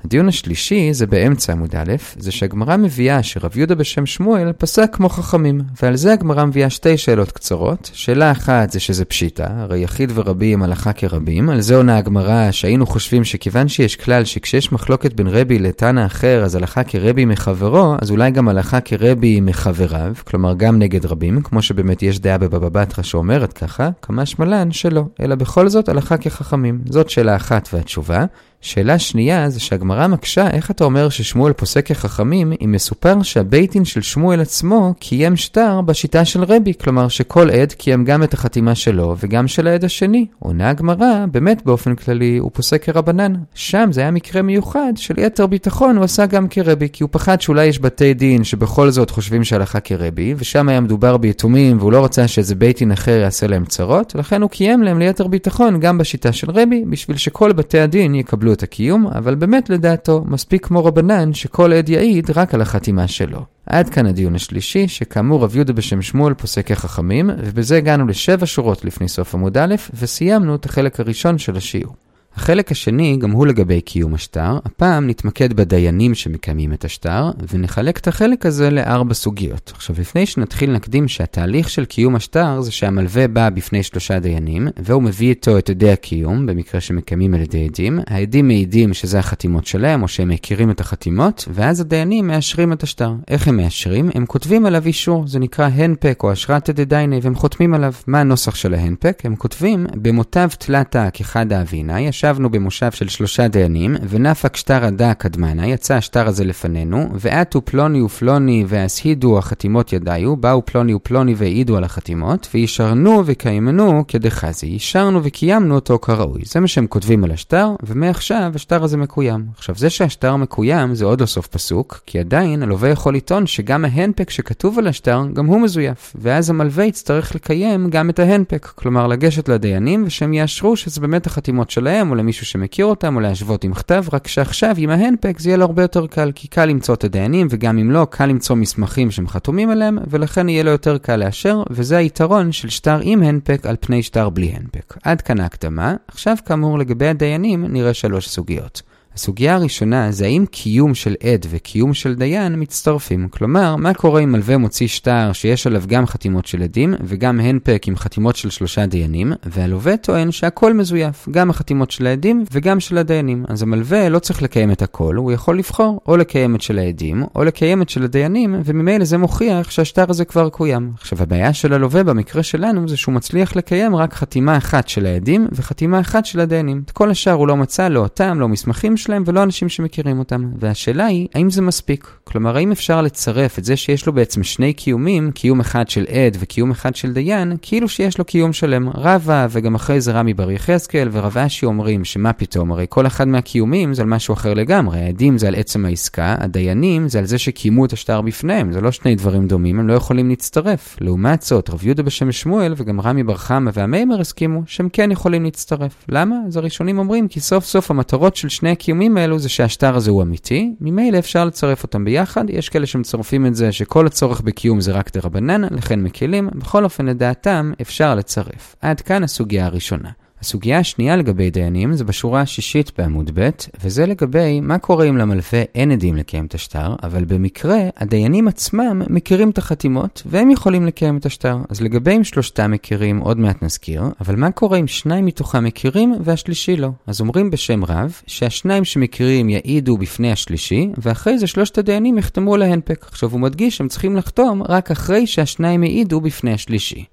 הדיון 0.06 0.28
השלישי 0.28 0.94
זה 0.94 1.08
באמצע 1.08 1.54
עמוד 1.54 1.76
א', 1.76 1.94
זה 2.18 2.32
שהגמרא 2.32 2.78
מביאה 2.78 3.24
שרב 3.24 3.58
יהודה 3.58 3.76
בשם 3.76 4.06
שמואל 4.06 4.52
פסק 4.52 4.90
כמו 4.92 5.10
חכמים, 5.10 5.62
ועל 5.82 5.96
זה 5.96 6.14
הגמרא 6.14 6.46
מביאה 6.46 6.70
שתי 6.70 6.98
שאלות 6.98 7.32
קצרות. 7.32 7.92
שאלה 7.94 8.32
אחת 8.32 8.72
זה 8.72 8.80
שזה 8.80 9.06
פשיטה, 9.06 9.48
הרי 9.50 9.80
יחיד 9.80 10.12
ורבי 10.16 10.54
הם 10.54 10.64
הלכה 10.64 10.94
כרבים, 10.94 11.50
על 11.50 11.62
זה 11.62 11.76
עונה 11.76 11.98
הגמרא 11.98 12.52
שהיינו 12.52 12.86
חושבים 12.86 13.24
שכיוון 13.24 13.68
שיש 13.68 13.96
כלל 13.96 14.26
שכשיש 14.26 14.72
מחלוקת 14.72 15.14
בין 15.14 15.28
רבי 15.28 15.60
לתנא 15.60 16.06
אחר, 16.06 16.44
אז 16.44 16.56
הלכה 16.56 16.84
כרבי 16.84 17.26
מחברו, 17.26 17.96
אז 18.02 18.12
אולי 18.12 18.32
גם 18.32 18.50
הלכה 18.50 18.82
כרבי 18.82 19.40
מחבריו, 19.42 20.14
כלומר 20.28 20.54
גם 20.54 20.80
נגד 20.80 21.06
רבים, 21.06 21.42
כמו 21.42 21.62
שבאמת 21.62 22.04
יש 22.04 22.20
דעה 22.20 22.38
בבבא 22.38 22.70
בתרא 22.70 23.04
שאומרת 23.04 23.54
ככה, 23.54 23.90
כמה 24.02 24.26
שמלן 24.26 24.72
שלא, 24.72 25.04
אלא 25.22 25.36
בכל 25.36 25.70
זאת 25.70 25.90
הלכה 25.90 26.18
כחכמים. 26.18 26.82
זאת 26.86 27.10
שאלה 27.10 27.36
אחת 27.36 27.70
והתשובה. 27.74 28.26
שאלה 28.62 29.00
שנייה 29.00 29.50
זה 29.50 29.60
שהגמרא 29.60 30.08
מקשה 30.08 30.50
איך 30.50 30.72
אתה 30.72 30.84
אומר 30.84 31.10
ששמואל 31.10 31.54
פוסק 31.54 31.86
כחכמים 31.86 32.54
אם 32.66 32.72
מסופר 32.72 33.22
שהבית 33.22 33.72
דין 33.72 33.86
של 33.86 34.02
שמואל 34.02 34.42
עצמו 34.42 34.94
קיים 35.00 35.36
שטר 35.36 35.82
בשיטה 35.82 36.26
של 36.26 36.44
רבי, 36.44 36.74
כלומר 36.84 37.08
שכל 37.08 37.50
עד 37.50 37.74
קיים 37.74 38.06
גם 38.06 38.24
את 38.24 38.34
החתימה 38.34 38.76
שלו 38.76 39.16
וגם 39.20 39.48
של 39.48 39.68
העד 39.68 39.86
השני. 39.86 40.26
עונה 40.40 40.70
הגמרא, 40.70 41.26
באמת 41.32 41.66
באופן 41.66 41.96
כללי 41.96 42.38
הוא 42.38 42.52
פוסק 42.54 42.84
כרבנן. 42.84 43.34
שם 43.54 43.90
זה 43.92 44.02
היה 44.02 44.12
מקרה 44.12 44.42
מיוחד 44.42 44.94
שליתר 44.96 45.48
ביטחון 45.48 45.98
הוא 45.98 46.04
עשה 46.04 46.26
גם 46.26 46.48
כרבי, 46.48 46.88
כי 46.94 47.04
הוא 47.04 47.10
פחד 47.12 47.42
שאולי 47.42 47.66
יש 47.66 47.80
בתי 47.80 48.14
דין 48.14 48.44
שבכל 48.44 48.90
זאת 48.90 49.10
חושבים 49.10 49.44
שהלכה 49.44 49.80
כרבי, 49.80 50.34
ושם 50.38 50.70
היה 50.70 50.80
מדובר 50.80 51.18
ביתומים 51.18 51.78
והוא 51.78 51.92
לא 51.92 52.06
רצה 52.06 52.28
שאיזה 52.28 52.56
בית 52.56 52.80
דין 52.80 52.92
אחר 52.92 53.12
יעשה 53.12 53.48
להם 53.48 53.66
צרות, 53.66 54.16
לכן 54.16 54.42
הוא 54.42 54.50
קיים 54.50 54.84
להם 54.84 55.00
ליתר 55.00 55.28
ביטחון 55.28 55.80
גם 55.80 55.98
בשיטה 55.98 56.32
של 56.32 56.52
רבי, 56.52 56.84
בשביל 56.90 57.18
שכל 57.18 57.52
בתי 57.52 57.80
הדין 57.80 58.16
יקבלו 58.16 58.49
יקבלו 58.50 58.54
את 58.54 58.64
הקיום, 58.64 59.08
אבל 59.08 59.36
באמת 59.36 59.70
לדעתו 59.70 60.24
מספיק 60.26 60.66
כמו 60.66 60.86
רבנן 60.86 61.34
שכל 61.34 61.74
עד 61.74 61.90
יעיד 61.90 62.32
רק 62.36 62.54
על 62.54 62.62
החתימה 62.62 63.08
שלו. 63.08 63.46
עד 63.66 63.90
כאן 63.90 64.06
הדיון 64.06 64.36
השלישי, 64.36 64.88
שכאמור 64.88 65.44
רב 65.44 65.56
יהודה 65.56 65.74
בשם 65.74 66.02
שמואל 66.02 66.34
פוסק 66.34 66.68
כחכמים, 66.68 67.30
ובזה 67.38 67.78
הגענו 67.78 68.08
לשבע 68.08 68.46
שורות 68.46 68.86
לפני 68.86 69.08
סוף 69.08 69.36
עמוד 69.36 69.58
א', 69.58 69.76
וסיימנו 69.94 70.56
את 70.56 70.66
החלק 70.66 71.00
הראשון 71.00 71.38
של 71.38 71.56
השיעור. 71.56 71.96
החלק 72.36 72.72
השני 72.72 73.18
גם 73.18 73.32
הוא 73.32 73.48
לגבי 73.48 73.82
קיום 73.82 74.14
השטר, 74.14 74.60
הפעם 74.66 75.08
נתמקד 75.08 75.54
בדיינים 75.54 76.16
שמקיימים 76.16 76.74
את 76.74 76.86
השטר, 76.86 77.32
ונחלק 77.54 77.98
את 77.98 78.08
החלק 78.08 78.46
הזה 78.46 78.70
לארבע 78.70 79.14
סוגיות. 79.14 79.72
עכשיו, 79.76 79.96
לפני 80.00 80.26
שנתחיל 80.26 80.72
נקדים 80.72 81.08
שהתהליך 81.08 81.70
של 81.70 81.86
קיום 81.86 82.16
השטר 82.16 82.62
זה 82.62 82.72
שהמלווה 82.72 83.28
בא 83.28 83.50
בפני 83.50 83.84
שלושה 83.84 84.20
דיינים, 84.20 84.68
והוא 84.78 85.04
מביא 85.04 85.30
איתו 85.30 85.58
את 85.58 85.70
עדי 85.70 85.92
הקיום, 85.92 86.46
במקרה 86.46 86.82
שמקיימים 86.82 87.34
על 87.34 87.42
ידי 87.42 87.66
עדים. 87.66 88.00
העדים 88.08 88.48
מעידים 88.48 88.94
שזה 88.94 89.20
החתימות 89.20 89.66
שלהם, 89.66 90.04
או 90.04 90.08
שהם 90.08 90.30
מכירים 90.30 90.72
את 90.72 90.80
החתימות, 90.80 91.48
ואז 91.54 91.82
הדיינים 91.82 92.28
מאשרים 92.28 92.74
את 92.74 92.84
השטר. 92.84 93.14
איך 93.28 93.48
הם 93.48 93.58
מאשרים? 93.58 94.10
הם 94.16 94.26
כותבים 94.26 94.66
עליו 94.66 94.86
אישור, 94.86 95.28
זה 95.28 95.40
נקרא 95.40 95.70
הנפק 95.74 96.20
או 96.24 96.34
אשרת 96.34 96.70
עדי 96.70 96.86
דייני, 96.86 97.20
והם 97.22 97.36
חותמים 97.36 97.74
עליו. 97.74 97.94
מה 98.08 98.20
הנוסח 98.20 98.56
של 98.56 98.74
ההנפק? 98.74 99.22
הם 99.24 99.36
כותבים, 99.36 99.88
במותיו 99.96 100.50
תלתה 100.60 101.10
כחד 101.14 101.54
האבינה, 101.54 102.02
ישבנו 102.20 102.50
במושב 102.50 102.92
של 102.92 103.08
שלושה 103.08 103.48
דיינים, 103.48 103.96
ונפק 104.10 104.56
שטר 104.56 104.86
הדא 104.86 105.14
קדמנה, 105.14 105.68
יצא 105.68 105.96
השטר 105.96 106.28
הזה 106.28 106.44
לפנינו, 106.44 107.10
ועטו 107.14 107.66
פלוני 107.66 108.02
ופלוני 108.02 108.66
והסהידו 108.68 109.38
החתימות 109.38 109.94
ידיו, 109.94 110.36
באו 110.36 110.66
פלוני 110.66 110.94
ופלוני 110.94 111.34
והעידו 111.38 111.78
על 111.78 111.84
החתימות, 111.84 112.50
וישרנו 112.54 113.24
וקיימנו 113.26 114.04
כדחזי, 114.08 114.68
אישרנו 114.68 115.24
וקיימנו 115.24 115.76
אותו 115.76 116.00
כראוי. 116.00 116.42
זה 116.46 116.60
מה 116.60 116.68
שהם 116.68 116.88
כותבים 116.88 117.24
על 117.24 117.32
השטר, 117.32 117.70
ומעכשיו 117.84 118.52
השטר 118.56 118.84
הזה 118.84 118.98
מקוים. 118.98 119.46
עכשיו, 119.58 119.76
זה 119.76 119.90
שהשטר 119.90 120.36
מקוים 120.36 120.96
זה 120.96 121.06
עוד 121.06 121.22
לא 121.22 121.26
סוף 121.26 121.48
פסוק, 121.48 122.00
כי 122.06 122.20
עדיין 122.20 122.64
הלווה 122.64 122.90
יכול 122.90 123.16
לטעון 123.16 123.48
שגם 123.48 123.86
ההנפק 123.86 124.30
שכתוב 124.30 124.80
על 124.80 124.88
השטר, 124.88 125.24
גם 125.34 125.46
הוא 125.46 125.62
מזויף, 125.62 126.16
ואז 126.22 126.50
המלווה 126.50 126.86
יצטרך 126.86 127.36
לקיים 127.36 127.90
גם 127.90 128.10
את 128.10 128.20
ההנפק, 128.20 128.66
כלומר 128.66 129.08
לגשת 129.08 129.50
לדיינים 129.50 130.04
ושהם 130.08 130.34
יאשרו 130.34 130.76
שזה 130.76 131.02
באמת 131.02 131.28
החתימות 131.28 131.70
שלהם, 131.70 132.09
או 132.12 132.16
למישהו 132.16 132.46
שמכיר 132.46 132.86
אותם, 132.86 133.16
או 133.16 133.20
להשוות 133.20 133.64
עם 133.64 133.74
כתב, 133.74 134.04
רק 134.14 134.28
שעכשיו 134.28 134.76
עם 134.78 134.90
ההנפק 134.90 135.40
זה 135.40 135.50
יהיה 135.50 135.58
לו 135.58 135.66
הרבה 135.66 135.82
יותר 135.82 136.08
קל, 136.08 136.32
כי 136.36 136.48
קל 136.48 136.66
למצוא 136.66 136.96
את 136.96 137.04
הדיינים, 137.04 137.48
וגם 137.50 137.78
אם 137.78 137.92
לא, 137.92 138.08
קל 138.10 138.26
למצוא 138.26 138.56
מסמכים 138.56 139.12
שהם 139.12 139.28
חתומים 139.28 139.70
עליהם, 139.70 139.98
ולכן 140.08 140.50
יהיה 140.50 140.64
לו 140.64 140.72
יותר 140.72 140.98
קל 140.98 141.16
לאשר, 141.16 141.64
וזה 141.70 141.98
היתרון 141.98 142.52
של 142.52 142.70
שטר 142.70 143.00
עם 143.02 143.24
הנפק 143.24 143.66
על 143.66 143.76
פני 143.80 144.04
שטר 144.04 144.30
בלי 144.30 144.54
הנפק. 144.56 144.98
עד 145.04 145.22
כאן 145.22 145.40
ההקדמה, 145.40 145.96
עכשיו 146.08 146.38
כאמור 146.46 146.80
לגבי 146.80 147.08
הדיינים 147.08 147.66
נראה 147.66 147.94
שלוש 147.94 148.30
סוגיות. 148.30 148.82
הסוגיה 149.16 149.56
הראשונה 149.56 150.12
זה 150.12 150.26
האם 150.26 150.46
קיום 150.52 150.96
של 150.96 151.16
עד 151.24 151.46
וקיום 151.50 151.94
של 151.94 152.16
דיין 152.16 152.56
מצטרפים. 152.58 153.28
כלומר, 153.30 153.76
מה 153.76 153.94
קורה 153.94 154.22
אם 154.22 154.32
מלווה 154.32 154.58
מוציא 154.58 154.88
שטר 154.88 155.34
שיש 155.34 155.68
עליו 155.68 155.84
גם 155.88 156.06
חתימות 156.06 156.46
של 156.46 156.64
עדים 156.64 156.94
וגם 157.04 157.40
הנפק 157.40 157.84
עם 157.88 157.96
חתימות 157.96 158.36
של 158.36 158.50
שלושה 158.50 158.86
דיינים, 158.86 159.34
והלווה 159.46 159.98
טוען 159.98 160.32
שהכל 160.32 160.74
מזויף, 160.74 161.30
גם 161.32 161.50
החתימות 161.50 161.92
של 161.92 162.08
העדים 162.08 162.44
וגם 162.52 162.80
של 162.80 162.98
הדיינים. 162.98 163.46
אז 163.48 163.62
המלווה 163.62 164.10
לא 164.10 164.20
צריך 164.20 164.42
לקיים 164.42 164.72
את 164.72 164.82
הכל, 164.82 165.16
הוא 165.16 165.32
יכול 165.32 165.58
לבחור 165.58 166.02
או 166.08 166.18
לקיים 166.18 166.56
את 166.56 166.62
של 166.62 166.80
העדים 166.80 167.24
או 167.36 167.44
לקיים 167.44 167.82
את 167.82 167.90
של 167.90 168.04
הדיינים, 168.04 168.56
וממילא 168.66 169.06
זה 169.06 169.18
מוכיח 169.18 169.70
שהשטר 169.72 170.06
הזה 170.10 170.26
כבר 170.26 170.50
קוים. 170.50 170.92
עכשיו, 170.96 171.22
הבעיה 171.22 171.54
של 171.54 171.74
הלווה 171.74 172.04
במקרה 172.04 172.44
שלנו 172.44 172.88
זה 172.88 172.98
שהוא 172.98 173.16
מצליח 173.16 173.56
לקיים 173.56 173.96
רק 173.96 174.14
חתימה 174.14 174.58
אחת 174.58 174.88
של 174.88 175.06
העדים 175.06 175.48
וחתימה 175.52 176.00
אחת 176.00 176.26
של 176.26 176.40
הדיינים. 176.40 176.82
את 176.86 176.92
כל 176.92 177.12
השאר 177.12 177.34
הוא 177.34 177.48
לא 177.48 177.58
מצא, 177.58 177.88
לא 177.88 178.00
אותם, 178.00 178.40
לא 178.40 178.48
מסמכים 178.48 178.98
שלהם 179.00 179.24
ולא 179.26 179.44
אנשים 179.44 179.70
שמכירים 179.70 180.20
אותם. 180.20 180.52
והשאלה 180.60 181.06
היא, 181.06 181.28
האם 181.36 181.50
זה 181.50 181.62
מספיק? 181.62 182.08
כלומר, 182.24 182.58
האם 182.58 182.72
אפשר 182.72 183.02
לצרף 183.02 183.60
את 183.60 183.64
זה 183.64 183.76
שיש 183.76 184.06
לו 184.06 184.14
בעצם 184.14 184.44
שני 184.44 184.74
קיומים, 184.74 185.32
קיום 185.32 185.60
אחד 185.60 185.90
של 185.90 186.06
עד 186.10 186.38
וקיום 186.40 186.72
אחד 186.72 186.96
של 186.96 187.14
דיין, 187.14 187.54
כאילו 187.62 187.90
שיש 187.90 188.18
לו 188.18 188.26
קיום 188.26 188.54
שלם. 188.54 188.90
רבא 188.90 189.48
וגם 189.52 189.76
אחרי 189.76 190.02
זה 190.02 190.12
רמי 190.12 190.34
בר 190.34 190.52
יחזקאל 190.52 191.10
ורב 191.12 191.38
אשי 191.38 191.66
אומרים 191.66 192.06
שמה 192.06 192.34
פתאום, 192.34 192.72
הרי 192.72 192.86
כל 192.90 193.08
אחד 193.08 193.28
מהקיומים 193.28 193.94
זה 193.94 194.02
על 194.02 194.08
משהו 194.08 194.34
אחר 194.34 194.54
לגמרי. 194.54 195.00
העדים 195.00 195.38
זה 195.38 195.48
על 195.48 195.56
עצם 195.56 195.86
העסקה, 195.86 196.36
הדיינים 196.40 197.08
זה 197.08 197.20
על 197.20 197.26
זה 197.26 197.38
שקיימו 197.38 197.86
את 197.86 197.94
השטר 197.94 198.22
בפניהם. 198.22 198.72
זה 198.72 198.82
לא 198.82 198.92
שני 198.92 199.16
דברים 199.16 199.48
דומים, 199.48 199.80
הם 199.80 199.88
לא 199.88 199.94
יכולים 199.94 200.30
להצטרף. 200.30 200.98
לעומת 201.02 201.42
זאת, 201.42 201.70
רב 201.70 201.86
יהודה 201.86 202.04
בשם 202.04 202.32
שמואל 202.32 202.74
וגם 202.78 203.02
רמי 203.02 203.24
בר 203.24 203.36
חמא 203.36 203.72
והמיימר 203.74 204.22
הסכימו 204.22 204.62
שהם 204.66 204.90
כן 204.94 205.12
יכולים 205.12 205.44
להצטרף. 205.44 206.06
למה? 206.10 206.36
אז 206.48 206.58
הראשונים 206.58 207.00
אומרים 207.00 207.28
כי 207.28 207.40
סוף 207.40 207.66
סוף 207.66 207.92
המטרות 207.92 208.36
של 208.36 208.50
שני 208.50 208.70
הקיומים 208.90 209.18
האלו 209.18 209.40
זה 209.40 209.50
שהשטר 209.50 209.96
הזה 209.96 210.12
הוא 210.12 210.24
אמיתי, 210.24 210.74
ממילא 210.82 211.20
אפשר 211.20 211.46
לצרף 211.46 211.84
אותם 211.84 212.06
ביחד, 212.06 212.50
יש 212.50 212.70
כאלה 212.70 212.86
שמצרפים 212.86 213.46
את 213.46 213.56
זה 213.56 213.72
שכל 213.72 214.08
הצורך 214.08 214.42
בקיום 214.42 214.82
זה 214.82 214.92
רק 214.92 215.14
דרבנן, 215.14 215.62
לכן 215.64 216.00
מקלים, 216.00 216.50
בכל 216.56 216.84
אופן 216.84 217.06
לדעתם 217.06 217.72
אפשר 217.82 218.16
לצרף. 218.16 218.76
עד 218.82 219.02
כאן 219.02 219.24
הסוגיה 219.24 219.66
הראשונה. 219.66 220.10
הסוגיה 220.42 220.80
השנייה 220.80 221.16
לגבי 221.16 221.50
דיינים 221.50 221.94
זה 221.94 222.04
בשורה 222.04 222.42
השישית 222.42 222.92
בעמוד 222.98 223.32
ב', 223.34 223.50
וזה 223.84 224.06
לגבי 224.06 224.60
מה 224.60 224.78
קורה 224.78 225.06
אם 225.06 225.18
למלווה 225.18 225.64
אין 225.76 225.92
עדים 225.92 226.16
לקיים 226.16 226.46
את 226.46 226.56
השטר, 226.56 226.96
אבל 227.04 227.26
במקרה 227.26 227.80
הדיינים 227.98 228.48
עצמם 228.48 229.02
מכירים 229.10 229.50
את 229.50 229.58
החתימות 229.58 230.24
והם 230.26 230.52
יכולים 230.52 230.86
לקיים 230.86 231.18
את 231.18 231.26
השטר. 231.26 231.58
אז 231.70 231.82
לגבי 231.82 232.18
אם 232.18 232.24
שלושתם 232.24 232.72
מכירים, 232.72 233.20
עוד 233.20 233.40
מעט 233.40 233.64
נזכיר, 233.64 234.04
אבל 234.22 234.36
מה 234.36 234.52
קורה 234.52 234.78
אם 234.78 234.88
שניים 234.88 235.26
מתוכם 235.26 235.64
מכירים 235.64 236.16
והשלישי 236.24 236.76
לא? 236.76 236.90
אז 237.08 237.22
אומרים 237.22 237.52
בשם 237.52 237.86
רב 237.86 238.22
שהשניים 238.28 238.86
שמכירים 238.86 239.50
יעידו 239.50 239.98
בפני 239.98 240.32
השלישי, 240.32 240.90
ואחרי 240.98 241.40
זה 241.40 241.48
שלושת 241.48 241.78
הדיינים 241.78 242.18
יחתמו 242.18 242.56
על 242.56 242.62
ההנפק. 242.62 243.06
עכשיו 243.08 243.32
הוא 243.32 243.40
מדגיש 243.40 243.78
שהם 243.78 243.88
צריכים 243.88 244.16
לחתום 244.16 244.64
רק 244.70 244.92
אחרי 244.92 245.28
שהשניים 245.28 245.84
העידו 245.84 246.22
בפני 246.22 246.54
השלישי. 246.54 247.06